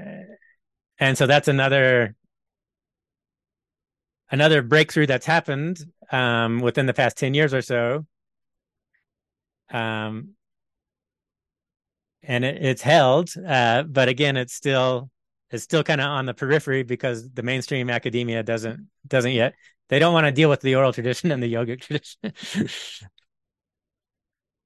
[1.00, 2.16] and so that's another
[4.34, 8.04] another breakthrough that's happened um, within the past 10 years or so.
[9.72, 10.30] Um,
[12.24, 15.10] and it, it's held, uh, but again, it's still
[15.52, 19.54] it's still kind of on the periphery because the mainstream academia doesn't doesn't yet.
[19.90, 22.34] They don't want to deal with the oral tradition and the yogic tradition.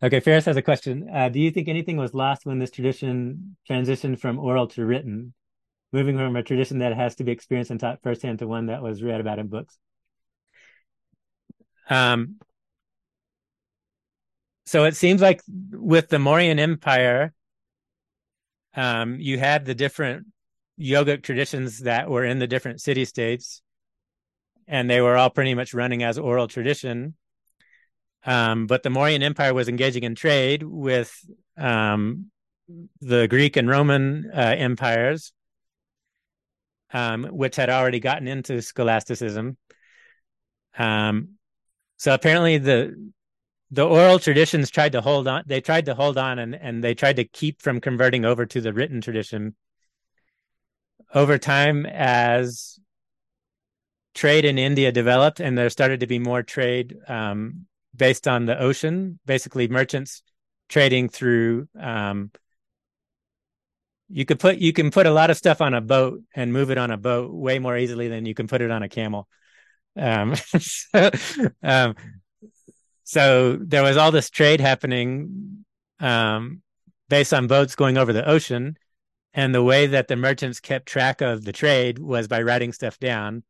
[0.04, 1.10] okay, Ferris has a question.
[1.14, 5.34] Uh, do you think anything was lost when this tradition transitioned from oral to written?
[5.92, 8.82] Moving from a tradition that has to be experienced and taught firsthand to one that
[8.82, 9.78] was read about in books.
[11.90, 12.36] Um,
[14.66, 17.34] so it seems like with the Mauryan Empire,
[18.76, 20.28] um, you had the different
[20.80, 23.62] yogic traditions that were in the different city states,
[24.68, 27.16] and they were all pretty much running as oral tradition.
[28.26, 31.18] Um, but the Mauryan Empire was engaging in trade with
[31.58, 32.30] um,
[33.00, 35.32] the Greek and Roman uh, empires,
[36.94, 39.58] um, which had already gotten into scholasticism.
[40.78, 41.38] Um,
[41.98, 43.12] so apparently the
[43.70, 45.44] the oral traditions tried to hold on.
[45.46, 48.62] They tried to hold on, and and they tried to keep from converting over to
[48.62, 49.56] the written tradition.
[51.14, 52.80] Over time, as
[54.14, 57.66] trade in India developed, and there started to be more trade um,
[57.96, 60.22] based on the ocean, basically merchants
[60.70, 62.32] trading through um,
[64.10, 66.72] you could put you can put a lot of stuff on a boat and move
[66.72, 69.28] it on a boat way more easily than you can put it on a camel.
[69.98, 71.12] Um, so,
[71.64, 71.96] um,
[73.04, 75.66] so there was all this trade happening
[76.00, 76.62] um,
[77.10, 78.78] based on boats going over the ocean,
[79.34, 83.00] and the way that the merchants kept track of the trade was by writing stuff
[83.00, 83.44] down.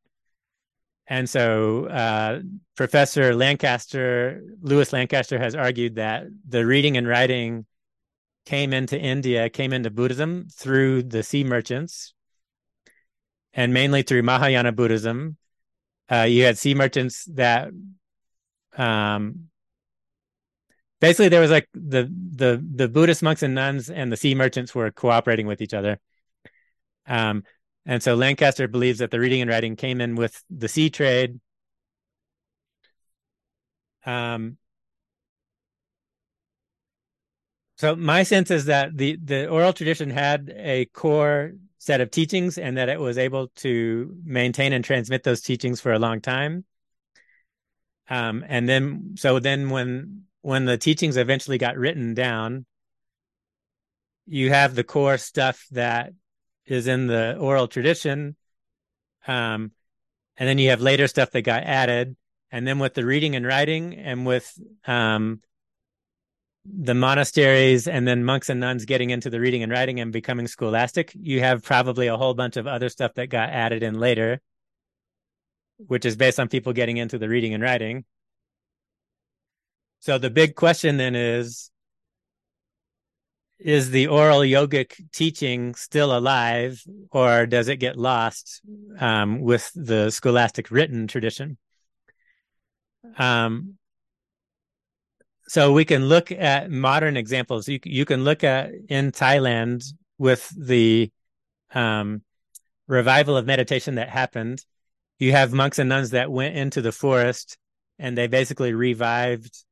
[1.10, 2.42] And so, uh,
[2.76, 7.66] Professor Lancaster, Lewis Lancaster, has argued that the reading and writing
[8.48, 12.14] came into India, came into Buddhism through the sea merchants.
[13.54, 15.38] and mainly through Mahayana Buddhism.
[16.12, 17.70] Uh, you had sea merchants that
[18.78, 19.50] um,
[21.02, 24.74] basically there was like the the the Buddhist monks and nuns and the sea merchants
[24.76, 26.00] were cooperating with each other.
[27.08, 27.44] Um,
[27.86, 31.40] and so Lancaster believes that the reading and writing came in with the sea trade.
[34.06, 34.58] Um,
[37.78, 42.58] so my sense is that the the oral tradition had a core set of teachings
[42.58, 46.66] and that it was able to maintain and transmit those teachings for a long time.
[48.10, 52.66] Um, and then so then when when the teachings eventually got written down,
[54.26, 56.14] you have the core stuff that
[56.66, 58.36] is in the oral tradition.
[59.28, 59.72] Um,
[60.36, 62.16] and then you have later stuff that got added.
[62.52, 64.52] And then with the reading and writing and with
[64.86, 65.42] um,
[66.76, 70.48] the monasteries and then monks and nuns getting into the reading and writing and becoming
[70.48, 74.42] scholastic, you have probably a whole bunch of other stuff that got added in later,
[75.78, 78.06] which is based on people getting into the reading and writing.
[80.00, 81.72] So the big question then is
[83.60, 88.62] is the oral yogic teaching still alive or does it get lost
[89.00, 91.58] um, with the scholastic written tradition?
[93.18, 93.77] Um,
[95.48, 97.68] so we can look at modern examples.
[97.68, 99.84] You you can look at in Thailand
[100.18, 101.12] with the
[101.74, 102.22] um,
[102.88, 104.64] revival of meditation that happened.
[105.20, 107.58] You have monks and nuns that went into the forest
[108.00, 109.64] and they basically revived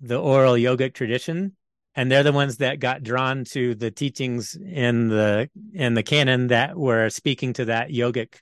[0.00, 1.56] the oral yogic tradition
[1.94, 6.46] and they're the ones that got drawn to the teachings in the in the canon
[6.46, 8.36] that were speaking to that yogic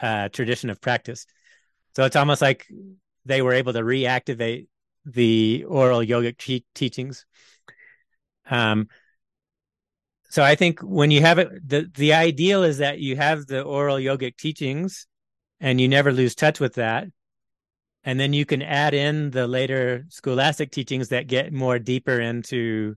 [0.00, 1.26] uh, tradition of practice
[1.94, 2.66] so it's almost like
[3.26, 4.66] they were able to reactivate
[5.04, 7.26] the oral yogic te- teachings.
[8.50, 8.88] Um,
[10.30, 13.62] so I think when you have it, the the ideal is that you have the
[13.62, 15.06] oral yogic teachings,
[15.60, 17.06] and you never lose touch with that,
[18.02, 22.96] and then you can add in the later scholastic teachings that get more deeper into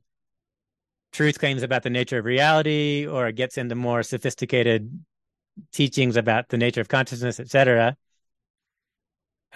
[1.12, 4.92] truth claims about the nature of reality, or it gets into more sophisticated
[5.72, 7.96] teachings about the nature of consciousness, etc.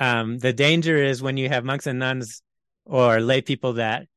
[0.01, 2.41] Um, the danger is when you have monks and nuns
[2.85, 4.07] or lay people that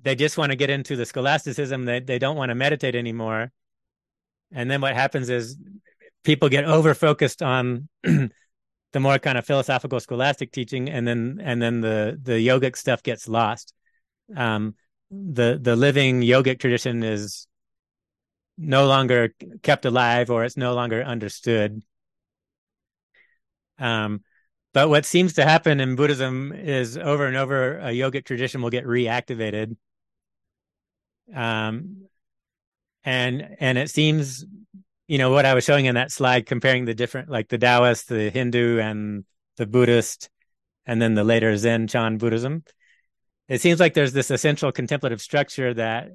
[0.00, 1.84] they just want to get into the scholasticism.
[1.84, 3.50] They they don't want to meditate anymore.
[4.52, 5.56] And then what happens is
[6.22, 8.30] people get over focused on the
[9.00, 13.26] more kind of philosophical scholastic teaching, and then and then the the yogic stuff gets
[13.26, 13.74] lost.
[14.36, 14.76] Um,
[15.10, 17.48] the the living yogic tradition is
[18.56, 21.82] no longer kept alive, or it's no longer understood.
[23.80, 24.22] Um,
[24.78, 28.70] but what seems to happen in Buddhism is over and over a yogic tradition will
[28.70, 29.76] get reactivated.
[31.34, 32.06] Um,
[33.02, 34.46] and and it seems,
[35.08, 38.08] you know, what I was showing in that slide, comparing the different, like the Taoist,
[38.08, 39.24] the Hindu, and
[39.56, 40.30] the Buddhist,
[40.86, 42.62] and then the later Zen Chan Buddhism.
[43.48, 46.10] It seems like there's this essential contemplative structure that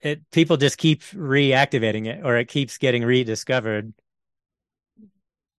[0.00, 3.92] it people just keep reactivating it, or it keeps getting rediscovered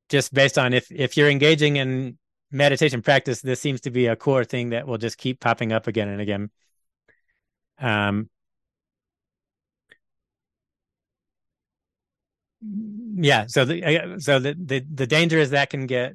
[0.10, 2.18] just based on if if you're engaging in
[2.52, 5.88] meditation practice, this seems to be a core thing that will just keep popping up
[5.88, 6.50] again and again.
[7.80, 8.30] Um,
[13.16, 13.46] yeah.
[13.48, 16.14] So the so the the the danger is that can get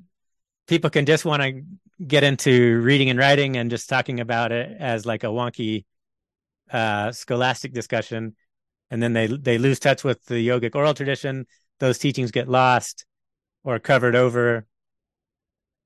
[0.67, 1.63] people can just want to
[2.05, 5.85] get into reading and writing and just talking about it as like a wonky
[6.71, 8.37] uh, scholastic discussion,
[8.91, 11.47] and then they they lose touch with the yogic oral tradition.
[11.81, 13.07] Those teachings get lost
[13.65, 14.67] or covered over.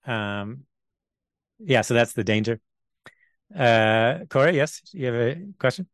[0.07, 0.65] Um,
[1.59, 2.61] yeah, so that's the danger.
[3.57, 5.89] Uh, Corey, yes, you have a question?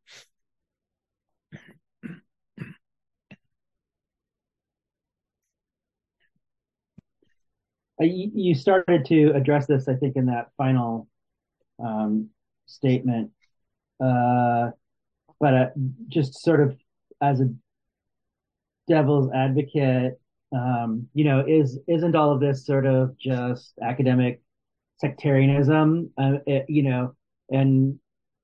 [8.01, 11.07] Uh, you started to address this, I think, in that final
[11.78, 12.30] um,
[12.66, 13.30] statement.
[14.03, 14.70] Uh,
[15.39, 15.66] but uh,
[16.09, 16.76] just sort of
[17.20, 17.49] as a
[18.89, 20.20] devil's advocate,
[20.55, 24.40] um, you know, is isn't all of this sort of just academic
[24.98, 26.11] sectarianism?
[26.16, 27.14] Uh, it, you know,
[27.50, 27.98] and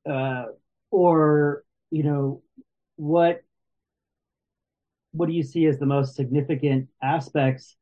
[0.09, 0.47] uh,
[0.91, 2.43] or you know,
[2.97, 3.43] what
[5.13, 7.77] what do you see as the most significant aspects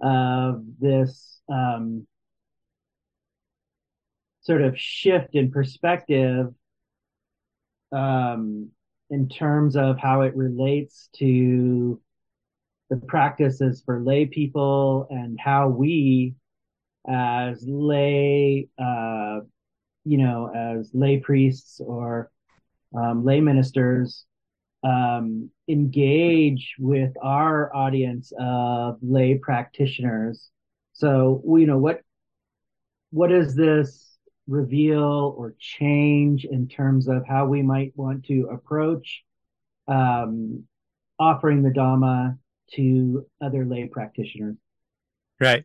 [0.00, 2.06] of this um,
[4.42, 6.52] sort of shift in perspective
[7.92, 8.68] um,
[9.10, 12.00] in terms of how it relates to
[12.90, 16.34] the practices for lay people and how we
[17.08, 19.40] as lay uh,
[20.04, 22.30] you know as lay priests or
[22.96, 24.26] um, lay ministers
[24.84, 30.50] um, engage with our audience of lay practitioners.
[30.92, 32.00] So, you know, what
[33.10, 39.22] what does this reveal or change in terms of how we might want to approach
[39.88, 40.64] um,
[41.18, 42.36] offering the Dhamma
[42.72, 44.56] to other lay practitioners?
[45.40, 45.64] Right.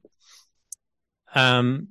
[1.34, 1.90] Um,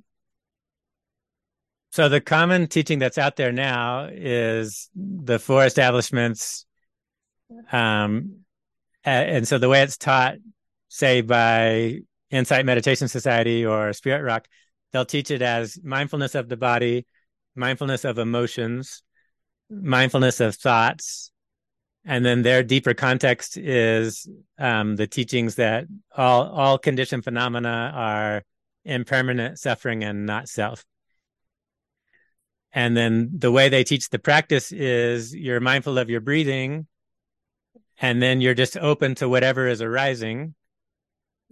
[1.91, 6.65] so the common teaching that's out there now is the four establishments
[7.71, 8.45] um,
[9.03, 10.35] and so the way it's taught,
[10.87, 11.99] say by
[12.29, 14.47] Insight Meditation Society or Spirit Rock,
[14.91, 17.05] they'll teach it as mindfulness of the body,
[17.55, 19.03] mindfulness of emotions,
[19.69, 21.31] mindfulness of thoughts,
[22.05, 24.27] and then their deeper context is
[24.57, 25.85] um, the teachings that
[26.15, 28.43] all all conditioned phenomena are
[28.85, 30.85] impermanent suffering and not self.
[32.71, 36.87] And then the way they teach the practice is you're mindful of your breathing
[37.99, 40.53] and then you're just open to whatever is arising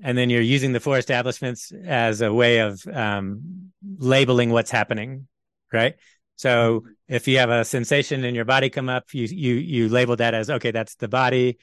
[0.03, 5.27] and then you're using the four establishments as a way of um, labeling what's happening
[5.73, 5.95] right
[6.37, 10.15] so if you have a sensation in your body come up you you you label
[10.15, 11.57] that as okay that's the body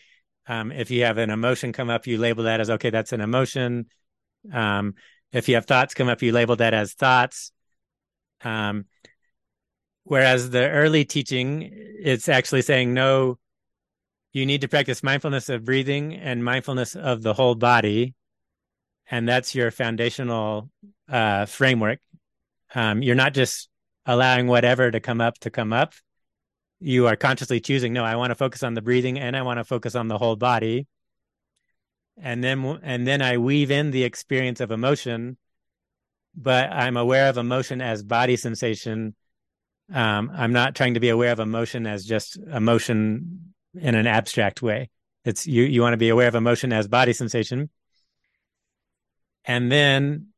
[0.47, 3.23] um, if you have an emotion come up you label that as okay that's an
[3.23, 3.87] emotion
[4.53, 4.95] um,
[5.33, 7.51] if you have thoughts come up you label that as thoughts
[8.43, 8.85] um,
[10.03, 13.39] whereas the early teaching it's actually saying no
[14.35, 18.15] you need to practice mindfulness of breathing and mindfulness of the whole body.
[19.09, 20.69] And that's your foundational
[21.09, 22.01] uh, framework.
[22.75, 23.69] Um, you're not just
[24.07, 25.95] allowing whatever to come up to come up.
[26.81, 29.59] You are consciously choosing, no, I want to focus on the breathing and I want
[29.59, 30.87] to focus on the whole body.
[32.21, 35.37] And then, and then I weave in the experience of emotion,
[36.37, 39.15] but I'm aware of emotion as body sensation.
[39.93, 44.63] Um, I'm not trying to be aware of emotion as just emotion in an abstract
[44.63, 44.91] way.
[45.25, 47.71] It's you you want to be aware of emotion as body sensation.
[49.45, 50.29] And then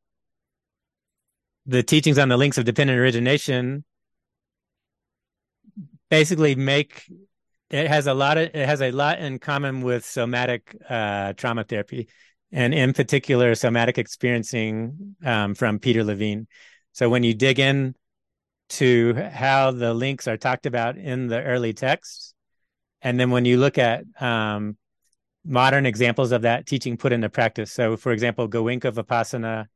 [1.67, 3.85] the teachings on the links of dependent origination
[6.09, 7.05] basically make
[7.71, 11.65] it has a lot of it has a lot in common with somatic uh, trauma
[11.65, 12.09] therapy
[12.53, 16.47] and in particular somatic experiencing um, from peter levine.
[16.93, 17.95] So when you dig in
[18.69, 22.35] to how the links are talked about in the early texts
[23.03, 24.77] and then when you look at um,
[25.45, 29.67] modern examples of that teaching put into practice, so for example, Goenka Vipassana,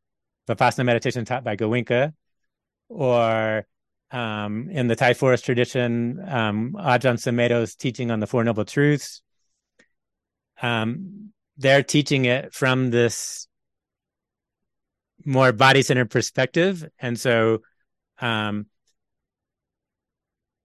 [0.50, 2.12] Vipassana meditation taught by Goenka,
[2.88, 3.66] or
[4.10, 9.22] um, in the Thai forest tradition, um, Ajahn Sumedho's teaching on the Four Noble Truths.
[10.60, 13.46] Um, they're teaching it from this
[15.24, 16.88] more body centered perspective.
[16.98, 17.60] And so
[18.20, 18.66] um,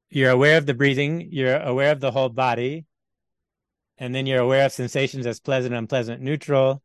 [0.10, 2.86] you're aware of the breathing, you're aware of the whole body,
[3.98, 6.82] and then you're aware of sensations as pleasant, unpleasant, neutral,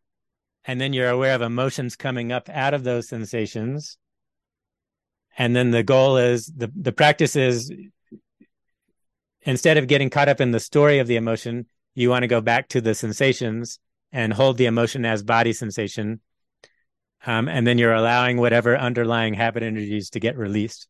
[0.64, 3.96] and then you're aware of emotions coming up out of those sensations.
[5.38, 7.72] And then the goal is the the practice is
[9.42, 12.40] instead of getting caught up in the story of the emotion, you want to go
[12.40, 13.78] back to the sensations
[14.12, 16.20] and hold the emotion as body sensation.
[17.26, 20.88] Um, and then you're allowing whatever underlying habit energies to get released.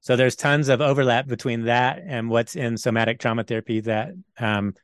[0.00, 4.74] So there's tons of overlap between that and what's in somatic trauma therapy that um,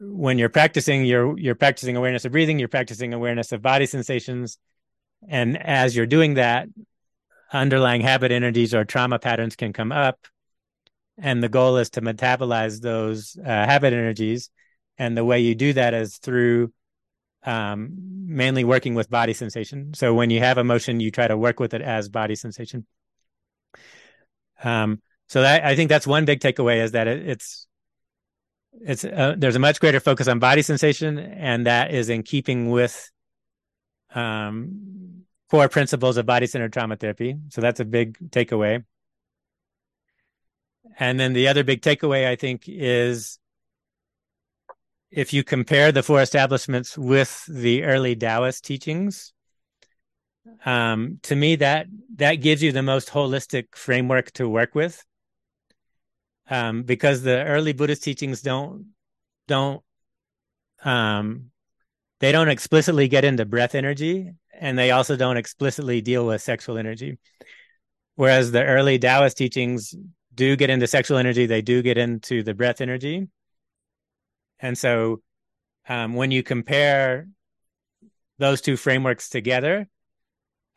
[0.00, 4.58] when you're practicing, you're you're practicing awareness of breathing, you're practicing awareness of body sensations.
[5.28, 6.68] And as you're doing that,
[7.52, 10.26] underlying habit energies or trauma patterns can come up.
[11.18, 14.50] And the goal is to metabolize those uh, habit energies.
[14.96, 16.72] And the way you do that is through
[17.42, 17.90] um,
[18.26, 19.92] mainly working with body sensation.
[19.94, 22.86] So when you have emotion, you try to work with it as body sensation.
[24.62, 27.66] Um, so that, I think that's one big takeaway is that it, it's
[28.72, 32.70] it's uh, there's a much greater focus on body sensation, and that is in keeping
[32.70, 33.10] with
[34.14, 37.36] um, core principles of body centered trauma therapy.
[37.48, 38.84] So that's a big takeaway.
[40.98, 43.38] And then the other big takeaway, I think, is
[45.10, 49.32] if you compare the four establishments with the early Taoist teachings,
[50.64, 55.04] um, to me that that gives you the most holistic framework to work with
[56.50, 58.86] um, because the early buddhist teachings don't
[59.48, 59.82] don't
[60.84, 61.50] um,
[62.20, 66.76] they don't explicitly get into breath energy and they also don't explicitly deal with sexual
[66.76, 67.18] energy
[68.16, 69.94] whereas the early taoist teachings
[70.34, 73.28] do get into sexual energy they do get into the breath energy
[74.58, 75.22] and so
[75.88, 77.26] um, when you compare
[78.38, 79.88] those two frameworks together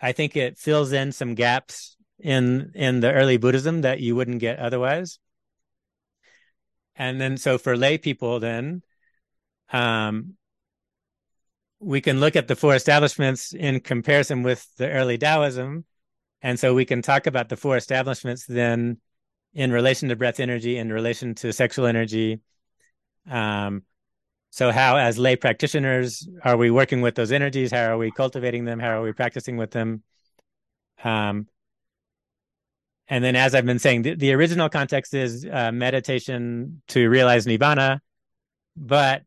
[0.03, 4.39] I think it fills in some gaps in in the early Buddhism that you wouldn't
[4.39, 5.17] get otherwise.
[6.95, 8.83] And then so for lay people, then
[9.71, 10.35] um,
[11.79, 15.85] we can look at the four establishments in comparison with the early Taoism,
[16.41, 18.97] and so we can talk about the four establishments then
[19.53, 22.39] in relation to breath energy, in relation to sexual energy.
[23.29, 23.83] Um,
[24.49, 27.71] so how, as lay practitioners, are we working with those energies?
[27.71, 28.79] How are we cultivating them?
[28.79, 30.03] How are we practicing with them?
[31.03, 31.47] Um,
[33.07, 37.45] and then, as I've been saying, the, the original context is uh, meditation to realize
[37.45, 37.99] nibbana,
[38.77, 39.23] but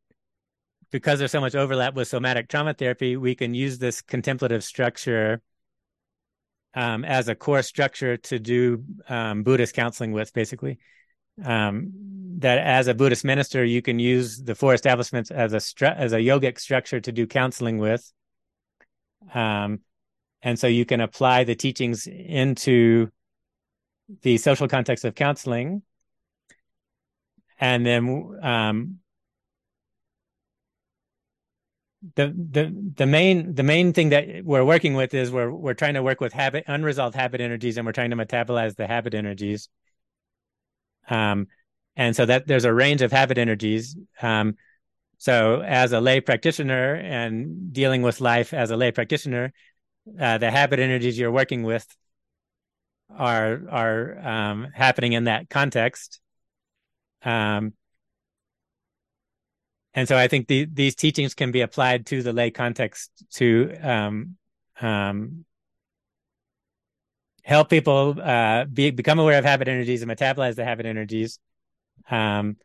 [0.90, 5.42] because there's so much overlap with somatic trauma therapy, we can use this contemplative structure
[6.74, 10.78] um, as a core structure to do um, Buddhist counseling with, basically.
[11.44, 11.92] Um,
[12.38, 16.12] that as a Buddhist minister, you can use the four establishments as a stru- as
[16.12, 18.10] a yogic structure to do counseling with.
[19.34, 19.80] Um,
[20.42, 23.10] and so you can apply the teachings into
[24.22, 25.82] the social context of counseling.
[27.58, 28.98] And then um,
[32.14, 35.94] the the the main the main thing that we're working with is we're we're trying
[35.94, 39.68] to work with habit unresolved habit energies and we're trying to metabolize the habit energies
[41.08, 41.46] um
[41.96, 44.54] and so that there's a range of habit energies um
[45.18, 49.52] so as a lay practitioner and dealing with life as a lay practitioner
[50.20, 51.86] uh, the habit energies you're working with
[53.10, 56.20] are are um, happening in that context
[57.24, 57.72] um
[59.96, 63.74] and so I think the, these teachings can be applied to the lay context to
[63.82, 64.36] um,
[64.78, 65.46] um,
[67.42, 71.38] help people uh, be, become aware of habit energies and metabolize the habit energies.
[72.10, 72.58] Um,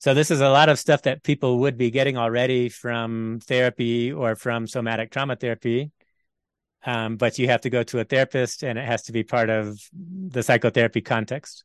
[0.00, 4.12] so this is a lot of stuff that people would be getting already from therapy
[4.12, 5.92] or from somatic trauma therapy.
[6.84, 9.50] Um, but you have to go to a therapist and it has to be part
[9.50, 11.64] of the psychotherapy context.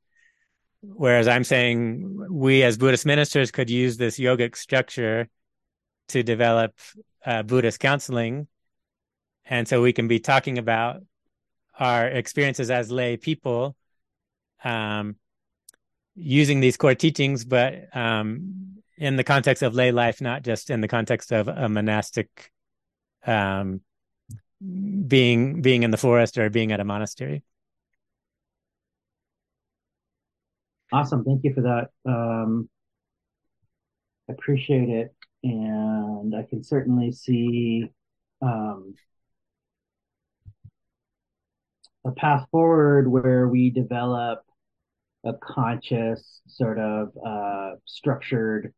[0.82, 5.28] Whereas I'm saying we as Buddhist ministers could use this yogic structure
[6.10, 6.74] to develop
[7.26, 8.48] uh, Buddhist counseling.
[9.46, 11.02] And so we can be talking about
[11.80, 13.76] our experiences as lay people
[14.64, 15.16] um,
[16.16, 20.82] using these core teachings, but um, in the context of lay life, not just in
[20.82, 22.52] the context of a monastic
[23.26, 23.82] um,
[24.62, 27.44] being being in the forest or being at a monastery.
[30.94, 31.24] Awesome.
[31.24, 31.90] Thank you for that.
[32.06, 32.70] Um,
[34.30, 35.16] I appreciate it.
[35.44, 37.92] And I can certainly see
[38.42, 38.94] um,
[42.06, 44.44] a path forward where we develop
[45.24, 48.74] a conscious, sort of uh, structured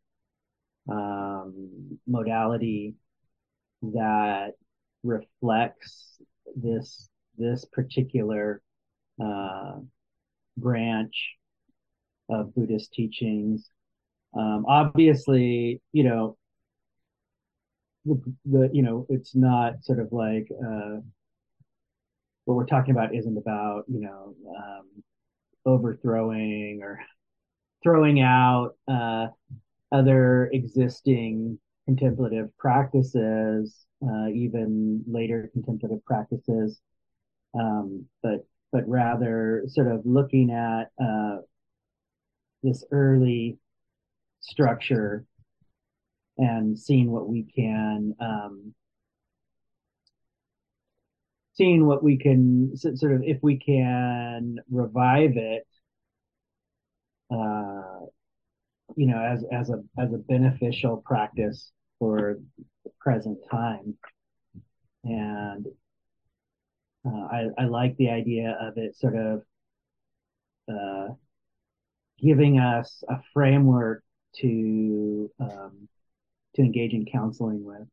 [0.89, 2.95] um, modality
[3.81, 4.53] that
[5.04, 6.22] reflects
[6.56, 8.62] this this particular
[9.24, 9.74] uh,
[10.58, 11.36] branch
[12.30, 13.70] of Buddhist teachings.
[14.38, 16.38] Um, obviously, you know,
[18.06, 20.97] the, the, you know it's not sort of like uh,
[22.45, 25.04] what we're talking about isn't about you know um,
[25.66, 26.99] overthrowing or
[27.82, 29.28] throwing out uh,
[29.91, 36.80] other existing contemplative practices, uh, even later contemplative practices,
[37.54, 41.38] um, but but rather sort of looking at uh,
[42.64, 43.58] this early
[44.41, 45.26] structure
[46.38, 48.74] and seeing what we can um,
[51.54, 55.68] seeing what we can sort of if we can revive it
[57.32, 58.06] uh,
[58.95, 61.72] you know as as a as a beneficial practice
[62.04, 62.38] for
[62.84, 63.95] the present time
[65.06, 65.68] and
[67.06, 69.43] uh, I, I like the idea of it sort of
[70.70, 71.14] uh,
[72.20, 74.04] giving us a framework
[74.41, 75.88] to um,
[76.56, 77.88] to engage in counseling with,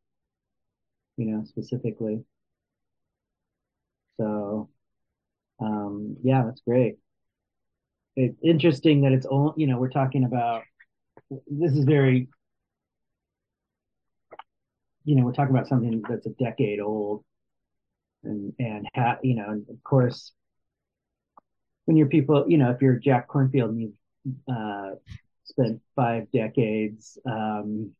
[1.16, 2.24] you know, specifically.
[4.18, 4.68] So,
[5.60, 6.96] um, yeah, that's great.
[8.16, 10.62] It's interesting that it's all, you know, we're talking about.
[11.48, 12.28] This is very,
[15.04, 17.24] you know, we're talking about something that's a decade old,
[18.24, 20.32] and and ha, you know, and of course,
[21.84, 24.90] when you're people, you know, if you're Jack Kornfield and you've uh,
[25.44, 27.92] spent five decades um,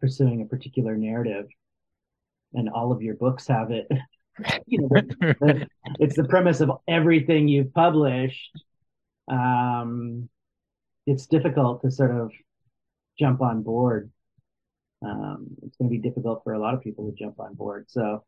[0.00, 1.46] pursuing a particular narrative,
[2.52, 3.88] and all of your books have it.
[4.66, 5.66] you know,
[5.98, 8.50] it's the premise of everything you've published.
[9.28, 10.28] Um,
[11.06, 12.32] it's difficult to sort of
[13.18, 14.10] jump on board.
[15.04, 17.86] Um, it's going to be difficult for a lot of people to jump on board.
[17.88, 18.24] So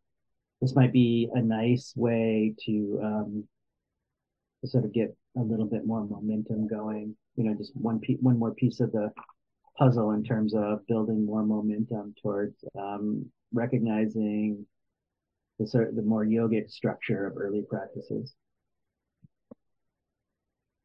[0.60, 3.44] this might be a nice way to um,
[4.62, 7.16] to sort of get a little bit more momentum going.
[7.36, 9.10] You know, just one pe- one more piece of the
[9.78, 14.66] puzzle in terms of building more momentum towards um, recognizing
[15.58, 18.34] the sort of the more yogic structure of early practices.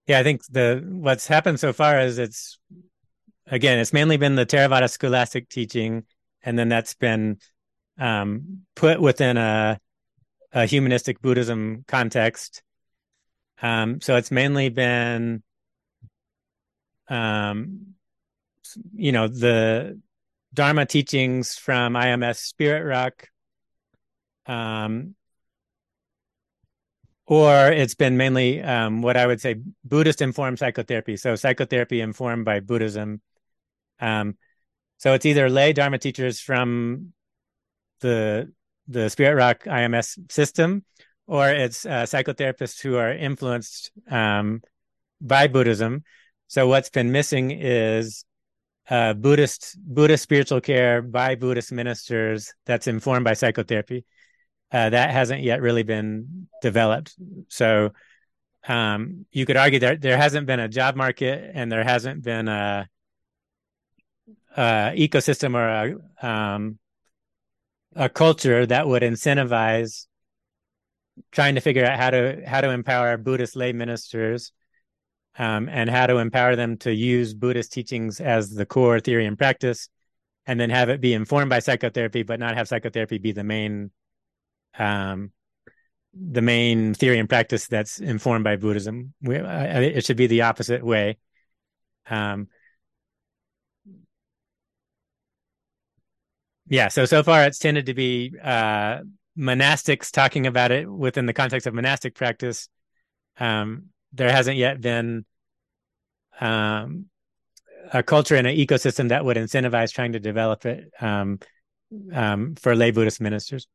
[0.08, 2.58] Yeah, I think the what's happened so far is it's
[3.52, 6.06] again it's mainly been the Theravada scholastic teaching,
[6.42, 7.38] and then that's been
[8.00, 9.80] um, put within a,
[10.52, 12.64] a humanistic Buddhism context.
[13.62, 15.44] Um, so it's mainly been,
[17.08, 17.94] um,
[18.94, 20.02] you know, the
[20.54, 23.28] Dharma teachings from IMS Spirit Rock,
[24.48, 25.16] um,
[27.28, 31.18] or it's been mainly um, what I would say Buddhist informed psychotherapy.
[31.18, 33.22] So psychotherapy informed by Buddhism.
[34.02, 34.38] Um,
[34.98, 37.14] so it's either lay Dharma teachers from
[38.02, 38.52] the
[38.88, 40.84] the Spirit Rock IMS system,
[41.28, 44.62] or it's uh, psychotherapists who are influenced um,
[45.22, 46.04] by Buddhism.
[46.48, 48.26] So what's been missing is
[48.90, 54.06] uh, Buddhist Buddhist spiritual care by Buddhist ministers that's informed by psychotherapy.
[54.72, 57.16] Uh, that hasn't yet really been developed.
[57.50, 57.92] So
[58.68, 62.48] um, you could argue that there hasn't been a job market and there hasn't been
[62.48, 62.88] a,
[64.56, 66.80] a ecosystem or a um,
[67.96, 70.06] a culture that would incentivize
[71.32, 74.52] trying to figure out how to how to empower Buddhist lay ministers
[75.38, 79.38] um, and how to empower them to use Buddhist teachings as the core theory and
[79.38, 79.90] practice,
[80.46, 83.92] and then have it be informed by psychotherapy, but not have psychotherapy be the main
[84.78, 85.32] um,
[86.14, 89.14] the main theory and practice that's informed by Buddhism.
[89.22, 91.18] We, uh, it should be the opposite way.
[92.10, 92.48] Um,
[96.72, 99.00] yeah so so far it's tended to be uh
[99.38, 102.68] monastics talking about it within the context of monastic practice
[103.40, 105.24] um there hasn't yet been
[106.40, 107.06] um
[107.94, 111.40] a culture and an ecosystem that would incentivize trying to develop it um,
[112.14, 113.68] um, for lay Buddhist ministers.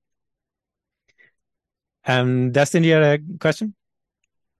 [2.06, 3.74] Um, Dustin, do you have a question?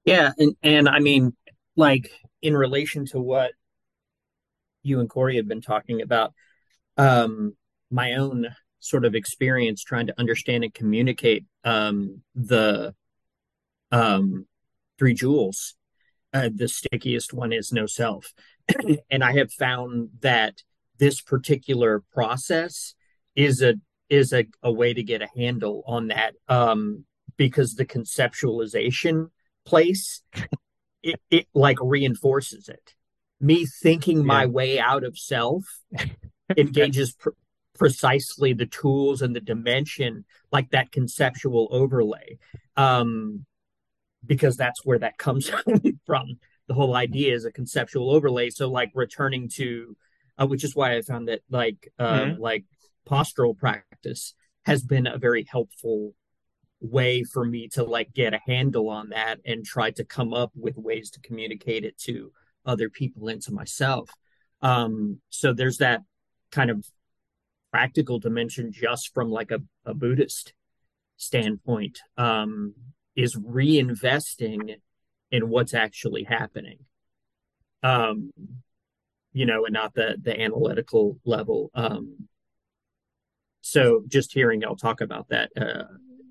[0.05, 1.35] Yeah, and and I mean,
[1.75, 2.11] like
[2.43, 3.53] in relation to what
[4.83, 6.33] you and Corey have been talking about,
[6.97, 7.57] um,
[7.91, 8.49] my own
[8.81, 12.95] sort of experience trying to understand and communicate um, the
[13.91, 14.47] um,
[14.99, 15.75] three jewels.
[16.33, 18.33] Uh, the stickiest one is no self.
[19.11, 20.63] and I have found that
[20.99, 22.95] this particular process
[23.35, 23.75] is a
[24.09, 27.05] is a, a way to get a handle on that um,
[27.37, 29.31] because the conceptualization
[29.65, 30.23] place
[31.03, 32.95] it, it like reinforces it
[33.41, 34.25] me thinking yeah.
[34.25, 35.65] my way out of self
[36.57, 37.31] engages pr-
[37.79, 42.39] precisely the tools and the dimension like that conceptual overlay
[42.77, 43.45] um
[44.27, 45.51] because that's where that comes
[46.07, 46.39] from.
[46.69, 48.51] The whole idea is a conceptual overlay.
[48.51, 49.97] So like returning to
[50.39, 52.41] uh, which is why i found that like uh, mm-hmm.
[52.43, 52.65] like
[53.09, 56.13] postural practice has been a very helpful
[56.81, 60.53] way for me to like get a handle on that and try to come up
[60.55, 62.31] with ways to communicate it to
[62.67, 64.11] other people and to myself.
[64.61, 66.03] Um so there's that
[66.51, 66.85] kind of
[67.71, 70.53] practical dimension just from like a, a Buddhist
[71.17, 72.75] standpoint um,
[73.15, 74.77] is reinvesting
[75.31, 76.79] in what's actually happening.
[77.83, 78.33] Um,
[79.33, 81.71] you know, and not the the analytical level.
[81.75, 82.29] Um,
[83.61, 85.85] so just hearing y'all talk about that, uh,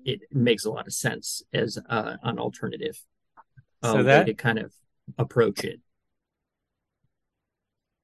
[0.04, 2.98] it makes a lot of sense as uh, an alternative
[3.82, 4.72] uh, so that, way to kind of
[5.18, 5.80] approach it.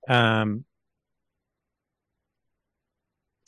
[0.08, 0.64] Um,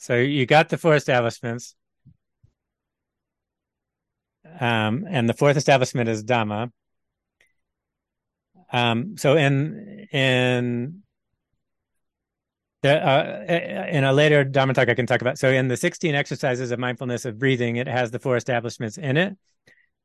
[0.05, 1.73] so you got the four establishments.
[4.59, 6.71] Um, and the fourth establishment is Dhamma.
[8.71, 11.01] Um, so in in
[12.83, 13.45] the, uh,
[13.89, 15.39] in a later Dhamma talk, I can talk about.
[15.39, 19.17] So in the 16 exercises of mindfulness of breathing, it has the four establishments in
[19.17, 19.35] it.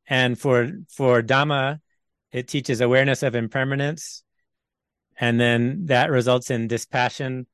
[0.06, 1.78] And for for Dhamma,
[2.32, 4.24] it teaches awareness of impermanence,
[5.18, 7.46] and then that results in dispassion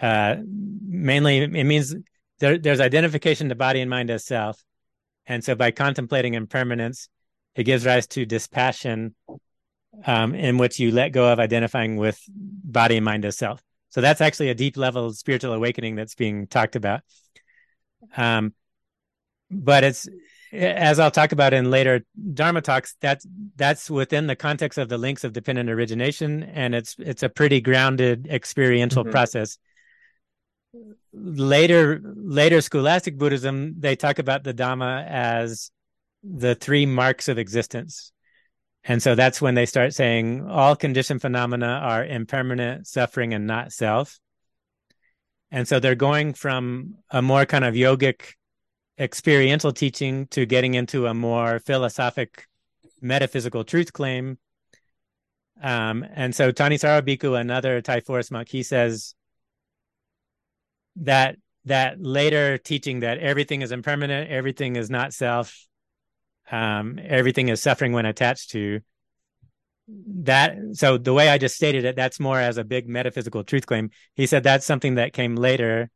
[0.00, 1.94] uh, mainly it means
[2.38, 4.62] there, there's identification to body and mind as self.
[5.26, 7.08] And so by contemplating impermanence,
[7.54, 9.14] it gives rise to dispassion
[10.04, 13.62] um, in which you let go of identifying with body and mind as self.
[13.90, 17.02] So that's actually a deep level spiritual awakening that's being talked about.
[18.16, 18.54] Um,
[19.50, 20.08] but it's
[20.52, 22.04] as I'll talk about in later
[22.34, 23.26] Dharma talks, that's
[23.56, 27.60] that's within the context of the links of dependent origination, and it's it's a pretty
[27.60, 29.12] grounded experiential mm-hmm.
[29.12, 29.58] process
[31.12, 35.70] later later scholastic buddhism they talk about the dhamma as
[36.22, 38.12] the three marks of existence
[38.84, 43.72] And so that's when they start saying all conditioned phenomena are impermanent, suffering, and not
[43.72, 44.18] self.
[45.50, 48.34] And so they're going from a more kind of yogic
[48.98, 52.46] experiential teaching to getting into a more philosophic
[53.00, 54.38] metaphysical truth claim.
[55.62, 59.14] Um, and so Thanissaro Bhikkhu, another Thai forest monk, he says
[60.96, 61.36] that
[61.66, 65.66] that later teaching that everything is impermanent, everything is not self,
[66.50, 68.80] um, everything is suffering when attached to
[69.88, 70.56] that.
[70.72, 73.90] So the way I just stated it, that's more as a big metaphysical truth claim.
[74.14, 75.90] He said that's something that came later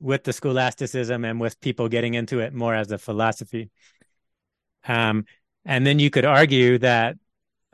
[0.00, 3.70] with the scholasticism and with people getting into it more as a philosophy.
[4.86, 5.24] Um,
[5.64, 7.16] and then you could argue that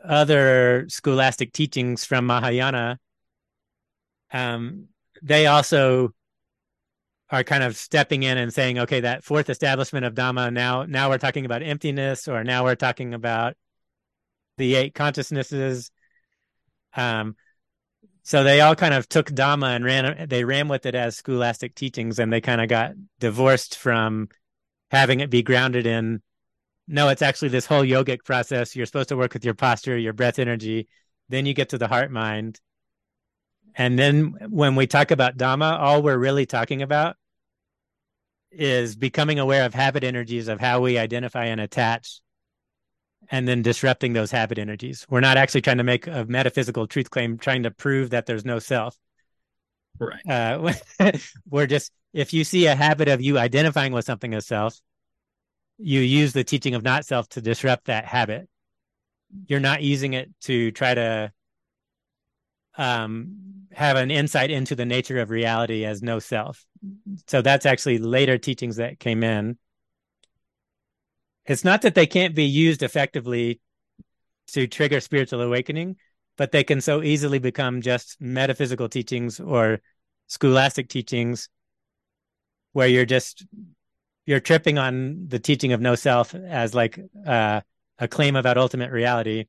[0.03, 2.99] other scholastic teachings from Mahayana,
[4.33, 4.89] um,
[5.23, 6.13] they also
[7.35, 11.11] are kind of stepping in and saying, okay, that fourth establishment of Dhamma, now now
[11.11, 13.57] we're talking about emptiness, or now we're talking about
[14.57, 15.91] the eight consciousnesses.
[16.97, 17.37] Um,
[18.23, 21.75] so they all kind of took Dhamma and ran they ran with it as scholastic
[21.75, 24.29] teachings, and they kind of got divorced from
[24.91, 26.23] having it be grounded in
[26.87, 28.77] no, it's actually this whole yogic process.
[28.77, 30.89] You're supposed to work with your posture, your breath energy.
[31.29, 32.61] Then you get to the heart mind.
[33.75, 37.17] And then when we talk about Dhamma, all we're really talking about
[38.57, 42.21] is becoming aware of habit energies of how we identify and attach
[43.31, 45.07] and then disrupting those habit energies.
[45.09, 48.45] We're not actually trying to make a metaphysical truth claim, trying to prove that there's
[48.45, 48.97] no self.
[49.99, 50.27] Right.
[50.29, 50.73] Uh,
[51.49, 54.79] we're just, if you see a habit of you identifying with something as self,
[55.79, 58.49] you use the teaching of not self to disrupt that habit.
[59.47, 61.33] You're not using it to try to
[62.77, 66.65] um, have an insight into the nature of reality as no self.
[67.27, 69.59] So that's actually later teachings that came in.
[71.47, 73.61] It's not that they can't be used effectively
[74.49, 75.97] to trigger spiritual awakening,
[76.37, 79.81] but they can so easily become just metaphysical teachings or
[80.27, 81.49] scholastic teachings
[82.73, 83.47] where you're just
[84.27, 87.61] you're tripping on the teaching of no self as like uh,
[87.99, 89.47] a claim about ultimate reality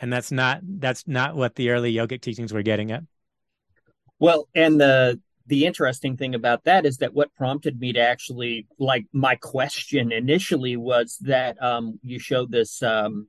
[0.00, 3.02] and that's not that's not what the early yogic teachings were getting at
[4.18, 8.66] well and the the interesting thing about that is that what prompted me to actually
[8.78, 13.28] like my question initially was that um, you showed this um,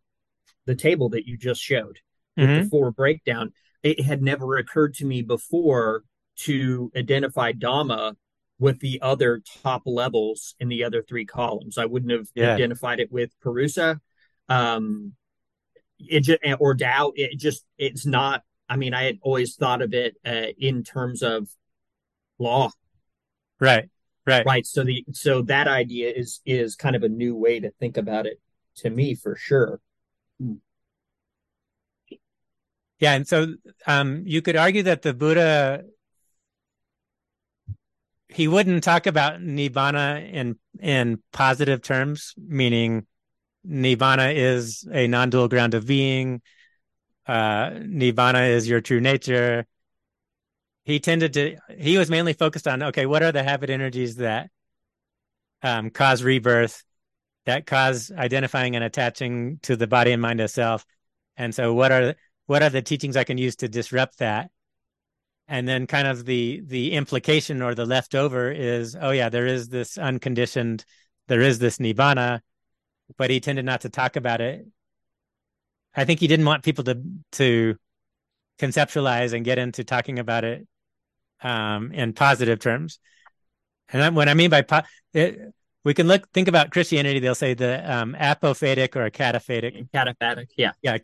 [0.66, 2.00] the table that you just showed
[2.36, 2.64] with mm-hmm.
[2.64, 3.52] the four breakdown
[3.84, 6.04] it had never occurred to me before
[6.36, 8.16] to identify dhamma
[8.60, 12.54] with the other top levels in the other three columns i wouldn't have yeah.
[12.54, 14.00] identified it with purusa
[14.50, 15.14] um,
[16.00, 19.94] it just or doubt it just it's not i mean i had always thought of
[19.94, 21.50] it uh, in terms of
[22.40, 22.72] law.
[23.60, 23.90] Right
[24.28, 24.46] right.
[24.46, 27.98] Right so the so that idea is is kind of a new way to think
[27.98, 28.40] about it
[28.78, 29.80] to me for sure.
[33.00, 33.54] Yeah and so
[33.88, 35.86] um you could argue that the buddha
[38.30, 43.08] he wouldn't talk about nibbana in in positive terms meaning
[43.66, 46.42] Nibbana is a non-dual ground of being.
[47.26, 49.66] Uh, Nibbana is your true nature.
[50.86, 54.50] He tended to, he was mainly focused on, okay, what are the habit energies that
[55.62, 56.84] um, cause rebirth,
[57.46, 60.86] that cause identifying and attaching to the body and mind as self?
[61.36, 64.50] And so what are, what are the teachings I can use to disrupt that?
[65.50, 69.68] And then kind of the, the implication or the leftover is, oh yeah, there is
[69.68, 70.86] this unconditioned,
[71.28, 72.40] there is this Nibbana
[73.18, 74.66] but he tended not to talk about it.
[75.96, 77.02] I think he didn't want people to
[77.34, 77.76] to
[78.60, 80.68] conceptualize and get into talking about it
[81.42, 83.00] um, in positive terms.
[83.90, 84.82] And what I mean by po-
[85.14, 85.54] it,
[85.84, 87.20] we can look think about Christianity.
[87.20, 89.90] They'll say the um, apophatic or cataphatic.
[89.92, 90.98] Cataphatic, yeah, yeah.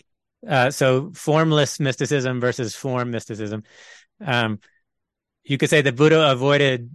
[0.47, 3.63] Uh, so formless mysticism versus form mysticism.
[4.19, 4.59] Um,
[5.43, 6.89] you could say the Buddha avoided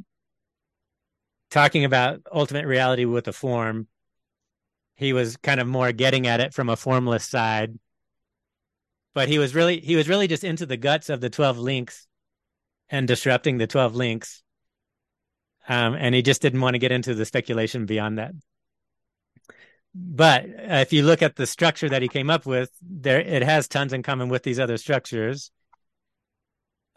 [1.51, 3.89] talking about ultimate reality with a form
[4.99, 7.79] he was kind of more getting at it from a formless side.
[9.15, 12.07] But he was really he was really just into the guts of the 12 links
[12.91, 14.43] and disrupting the 12 links.
[15.69, 18.33] Um, and he just didn't want to get into the speculation beyond that.
[19.95, 23.69] But if you look at the structure that he came up with there it has
[23.69, 25.53] tons in common with these other structures.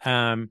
[0.04, 0.50] Um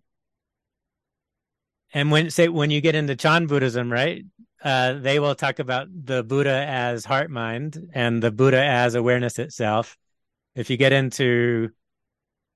[1.93, 4.23] and when say when you get into chan buddhism right
[4.63, 9.39] uh, they will talk about the Buddha as heart mind and the Buddha as awareness
[9.39, 9.97] itself.
[10.55, 11.69] If you get into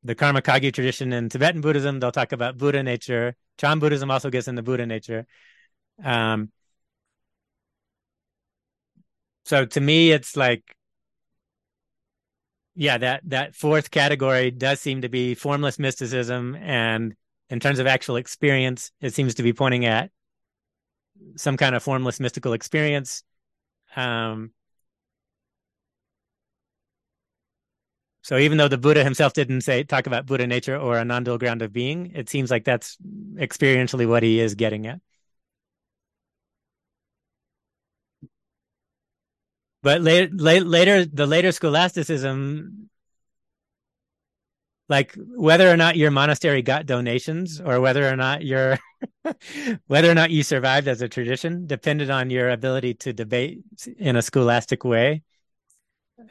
[0.04, 3.36] the Karma Kagyu tradition in Tibetan Buddhism, they'll talk about Buddha nature.
[3.58, 5.26] Chan Buddhism also gets into Buddha nature.
[6.04, 6.52] Um,
[9.46, 10.76] so to me, it's like
[12.76, 17.16] yeah, that that fourth category does seem to be formless mysticism, and
[17.50, 20.12] in terms of actual experience, it seems to be pointing at
[21.36, 23.24] some kind of formless mystical experience.
[23.96, 24.52] Um,
[28.22, 31.38] so even though the Buddha himself didn't say talk about Buddha nature or a non-dual
[31.38, 32.98] ground of being, it seems like that's
[33.36, 35.00] experientially what he is getting at.
[39.84, 42.90] But later, later, the later scholasticism,
[44.88, 48.78] like whether or not your monastery got donations or whether or not your
[49.88, 53.62] whether or not you survived as a tradition depended on your ability to debate
[53.98, 55.24] in a scholastic way.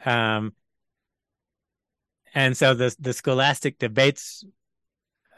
[0.05, 0.53] Um,
[2.33, 4.45] and so the the scholastic debates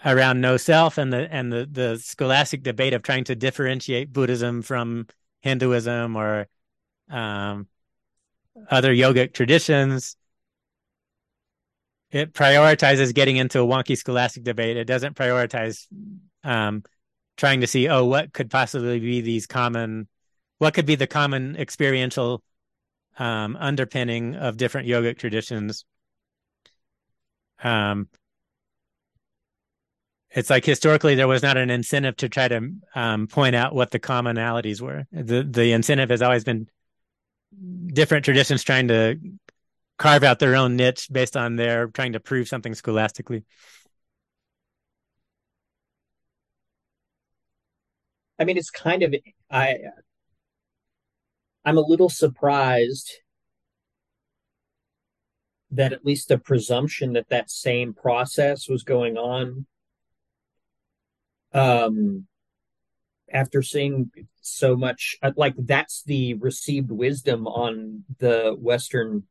[0.06, 4.62] around no self and the and the the scholastic debate of trying to differentiate Buddhism
[4.62, 5.08] from
[5.42, 6.48] Hinduism or
[7.10, 7.68] um,
[8.70, 10.17] other yogic traditions.
[12.12, 14.78] It prioritizes getting into a wonky scholastic debate.
[14.78, 15.88] It doesn't prioritize
[16.44, 16.84] um,
[17.36, 20.08] trying to see, oh, what could possibly be these common,
[20.58, 22.42] what could be the common experiential
[23.18, 25.86] um, underpinning of different yogic traditions.
[27.64, 28.08] Um,
[30.30, 33.92] it's like historically there was not an incentive to try to um, point out what
[33.92, 35.06] the commonalities were.
[35.12, 36.68] The the incentive has always been
[37.88, 39.20] different traditions trying to
[39.98, 43.44] carve out their own niche based on their trying to prove something scholastically.
[48.40, 49.16] I mean, it's kind of
[49.50, 49.78] I.
[51.66, 53.12] I'm a little surprised
[55.72, 59.66] that at least the presumption that that same process was going on
[61.54, 62.26] um
[63.34, 64.10] after seeing
[64.42, 69.24] so much like that's the received wisdom on the western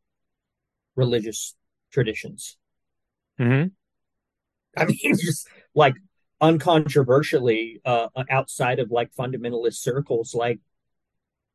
[0.96, 1.54] religious
[1.92, 2.56] traditions
[3.38, 3.68] mm-hmm.
[4.76, 5.94] i mean just like
[6.42, 10.58] uncontroversially uh outside of like fundamentalist circles like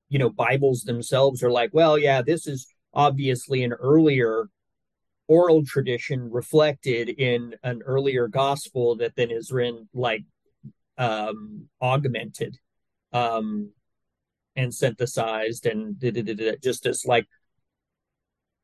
[0.10, 4.50] you know bibles themselves are like well yeah this is obviously an earlier
[5.28, 10.24] oral tradition reflected in an earlier gospel that then is written like
[10.98, 12.58] um, augmented
[13.14, 13.72] um,
[14.58, 15.96] and synthesized and
[16.62, 17.28] just as like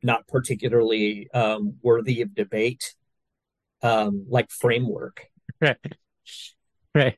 [0.04, 2.95] not particularly um, worthy of debate
[3.82, 5.28] um, like framework.
[5.60, 5.78] Right.
[6.93, 7.18] Right.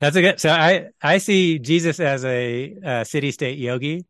[0.00, 4.06] That's a good so i i see jesus as a, a city state yogi.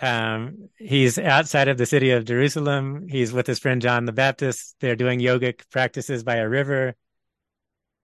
[0.00, 3.06] Um, he's outside of the city of jerusalem.
[3.08, 4.76] He's with his friend john the baptist.
[4.80, 6.94] They're doing yogic practices by a river.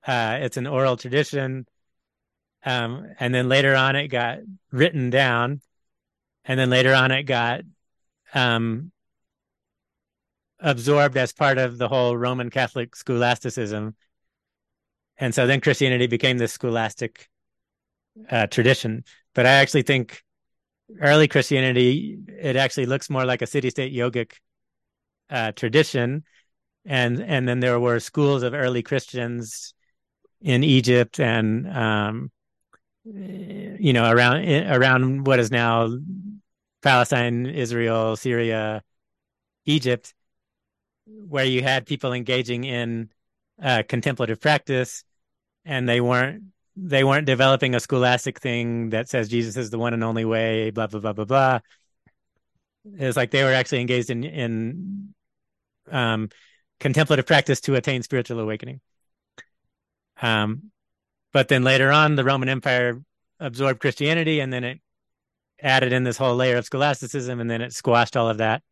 [0.07, 1.67] Uh, it's an oral tradition.
[2.65, 4.39] Um, and then later on, it got
[4.71, 5.61] written down.
[6.45, 7.63] And then later on, it got
[8.35, 8.93] um,
[10.61, 13.95] absorbed as part of the whole Roman Catholic scholasticism.
[15.19, 17.29] And so then Christianity became this scholastic
[18.31, 19.05] uh, tradition.
[19.35, 20.23] But I actually think
[21.01, 24.33] early Christianity, it actually looks more like a city state yogic
[25.31, 26.25] uh, tradition.
[26.85, 29.75] And, and then there were schools of early Christians
[30.41, 32.31] in Egypt and um,
[33.05, 35.97] you know around around what is now
[36.87, 38.81] Palestine, Israel, Syria,
[39.65, 40.15] Egypt,
[41.05, 43.11] where you had people engaging in
[43.61, 45.03] uh, contemplative practice,
[45.65, 46.45] and they weren't
[46.77, 50.71] they weren't developing a scholastic thing that says Jesus is the one and only way,
[50.71, 51.59] blah blah blah blah blah.
[52.95, 55.15] It's like they were actually engaged in in
[55.91, 56.29] um,
[56.79, 58.81] contemplative practice to attain spiritual awakening.
[60.23, 60.71] Um,
[61.33, 63.03] but then later on, the Roman Empire
[63.41, 64.81] absorbed Christianity, and then it
[65.61, 68.63] added in this whole layer of scholasticism, and then it squashed all of that.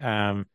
[0.00, 0.46] Um,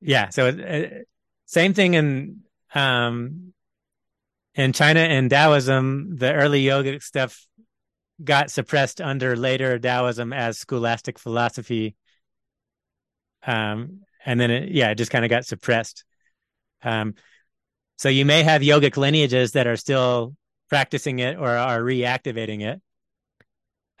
[0.00, 1.08] yeah, so it, it,
[1.46, 2.40] same thing in
[2.74, 3.52] um,
[4.54, 6.16] in China and Taoism.
[6.16, 7.46] The early yogic stuff
[8.22, 11.96] got suppressed under later Taoism as scholastic philosophy.
[13.46, 16.04] Um, and then it, yeah, it just kind of got suppressed.
[16.82, 17.14] Um,
[17.96, 20.34] so you may have yogic lineages that are still
[20.68, 22.80] practicing it or are reactivating it.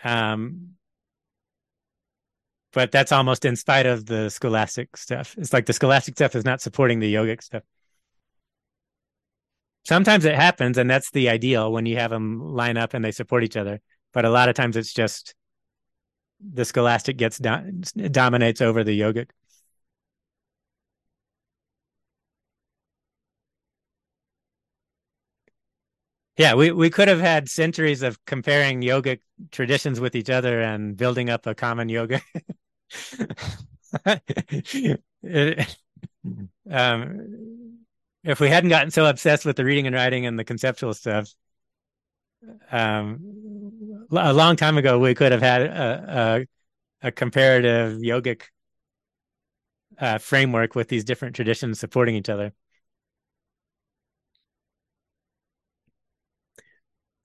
[0.04, 0.74] Um,
[2.72, 5.34] but that's almost in spite of the scholastic stuff.
[5.38, 7.62] It's like the scholastic stuff is not supporting the yogic stuff.
[9.86, 13.10] Sometimes it happens, and that's the ideal when you have them line up and they
[13.10, 13.80] support each other.
[14.12, 15.34] But a lot of times it's just
[16.40, 19.30] the scholastic gets do- dominates over the yogic.
[26.38, 29.18] Yeah, we, we could have had centuries of comparing yogic
[29.50, 32.20] traditions with each other and building up a common yoga.
[36.70, 37.78] um,
[38.22, 41.28] if we hadn't gotten so obsessed with the reading and writing and the conceptual stuff,
[42.70, 46.46] um, a long time ago we could have had a,
[47.02, 48.42] a, a comparative yogic
[49.98, 52.52] uh, framework with these different traditions supporting each other.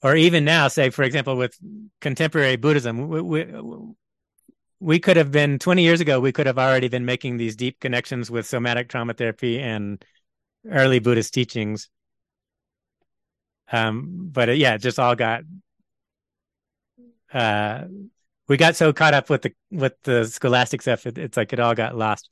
[0.03, 1.57] Or even now, say, for example, with
[2.01, 3.45] contemporary Buddhism, we, we,
[4.81, 7.79] we could have been 20 years ago, we could have already been making these deep
[7.79, 10.03] connections with somatic trauma therapy and
[10.69, 11.89] early Buddhist teachings.
[13.71, 15.43] Um, but it, yeah, it just all got,
[17.33, 17.85] uh,
[18.49, 21.07] we got so caught up with the, with the scholastic stuff.
[21.07, 22.29] It, it's like it all got lost.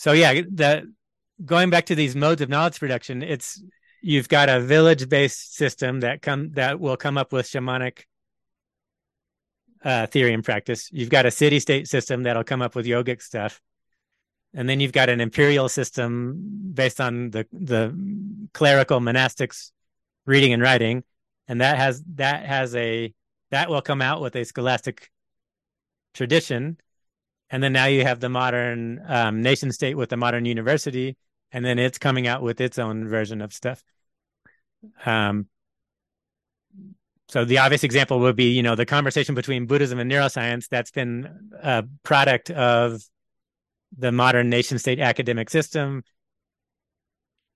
[0.00, 0.84] So yeah, that
[1.44, 3.62] going back to these modes of knowledge production, it's
[4.00, 8.04] you've got a village based system that come that will come up with shamanic
[9.84, 10.88] uh, theory and practice.
[10.90, 13.60] You've got a city state system that'll come up with yogic stuff.
[14.54, 17.94] And then you've got an imperial system based on the the
[18.54, 19.70] clerical monastics
[20.24, 21.04] reading and writing.
[21.46, 23.12] And that has that has a
[23.50, 25.10] that will come out with a scholastic
[26.14, 26.78] tradition
[27.50, 31.16] and then now you have the modern um, nation state with the modern university
[31.52, 33.82] and then it's coming out with its own version of stuff.
[35.04, 35.48] Um,
[37.28, 40.90] so the obvious example would be you know the conversation between buddhism and neuroscience that's
[40.90, 43.02] been a product of
[43.96, 46.02] the modern nation state academic system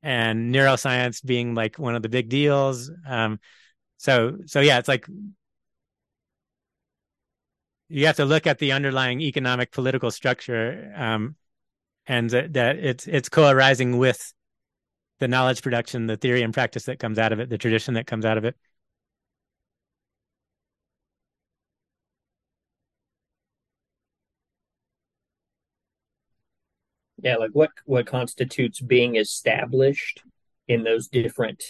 [0.03, 2.91] and neuroscience being like one of the big deals.
[3.07, 3.41] Um,
[3.97, 5.07] so so yeah it's like
[7.89, 11.37] you have to look at the underlying economic political structure um,
[12.07, 14.33] and that, that it's it's co-arising with
[15.21, 18.07] the knowledge production the theory and practice that comes out of it the tradition that
[18.07, 18.57] comes out of it.
[27.23, 30.23] Yeah like what what constitutes being established
[30.69, 31.63] in those different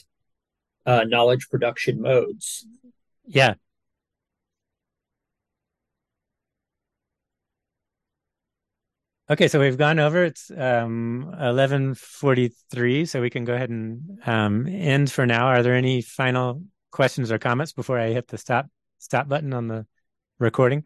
[0.86, 2.66] uh, knowledge production modes?
[3.26, 3.54] Yeah
[9.30, 10.22] Okay, so we've gone over.
[10.24, 15.46] It's um, 11:43, so we can go ahead and um, end for now.
[15.46, 18.68] Are there any final questions or comments before I hit the stop
[18.98, 19.86] stop button on the
[20.38, 20.84] recording?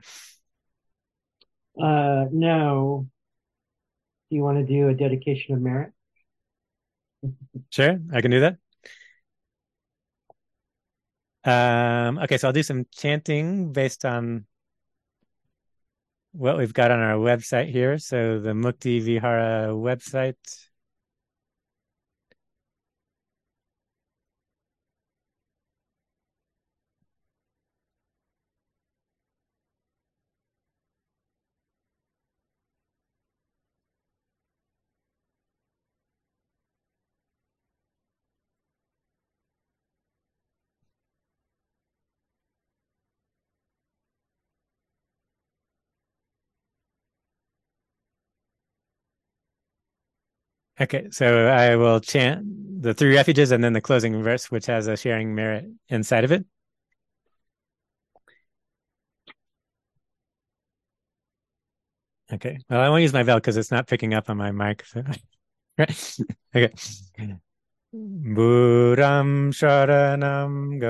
[1.80, 3.08] Uh, no.
[4.30, 5.92] Do you want to do a dedication of merit?
[7.70, 8.58] Sure, I can do that.
[11.44, 14.46] Um, okay, so I'll do some chanting based on
[16.32, 17.98] what we've got on our website here.
[17.98, 20.36] So the Mukti Vihara website.
[50.80, 54.86] Okay, so I will chant the three refuges and then the closing verse, which has
[54.86, 56.44] a sharing merit inside of it.
[62.32, 64.84] Okay, well, I won't use my bell because it's not picking up on my mic.
[65.78, 66.24] So.
[66.54, 66.72] okay.
[67.92, 70.80] Buddham Sharanam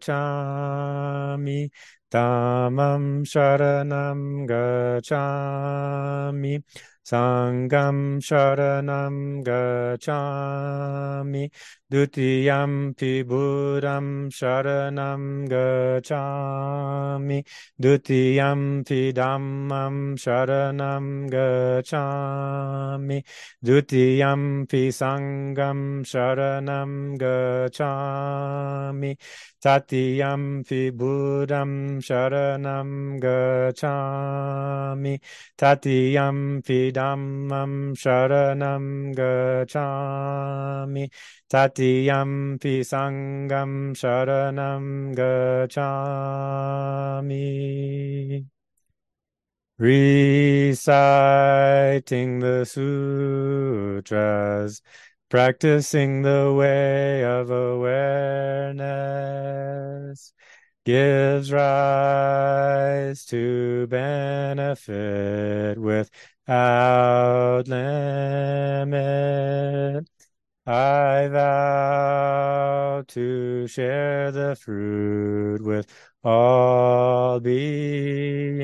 [0.00, 1.70] Gacchami
[2.10, 6.62] Dhammam Sharanam Gacchami
[7.04, 11.50] Sangam Sharanam Gacchami
[11.90, 17.44] Dutiyampi Buddham Sharanam Gacchami
[17.80, 23.24] Dutiyampi Dhammam Sharanam Gacchami
[23.64, 29.16] Dutiyampi Sangam Sharanam Gacchami
[29.62, 35.20] Tatiyampi Buddham Sharanam Gacchami.
[35.58, 41.10] Tatiyampi Dhammam Sharanam Gacchami.
[41.50, 46.00] Tatiyampi Sangam Sharanam Gacchami.
[49.80, 50.80] Reciting
[52.40, 54.82] the sutras,
[55.30, 58.74] practicing the way of awareness
[60.84, 68.90] gives rise to benefit without limit
[70.66, 75.86] I vow to share the fruit with
[76.22, 78.60] all beings.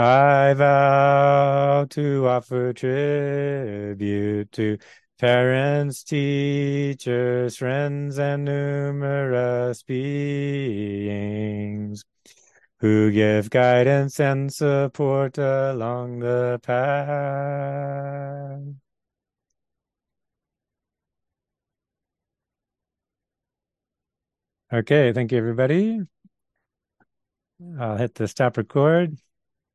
[0.00, 4.78] I vow to offer tribute to
[5.18, 12.02] parents, teachers, friends, and numerous beings
[12.80, 18.60] who give guidance and support along the path.
[24.72, 26.00] Okay, thank you, everybody.
[27.78, 29.18] I'll hit the stop record.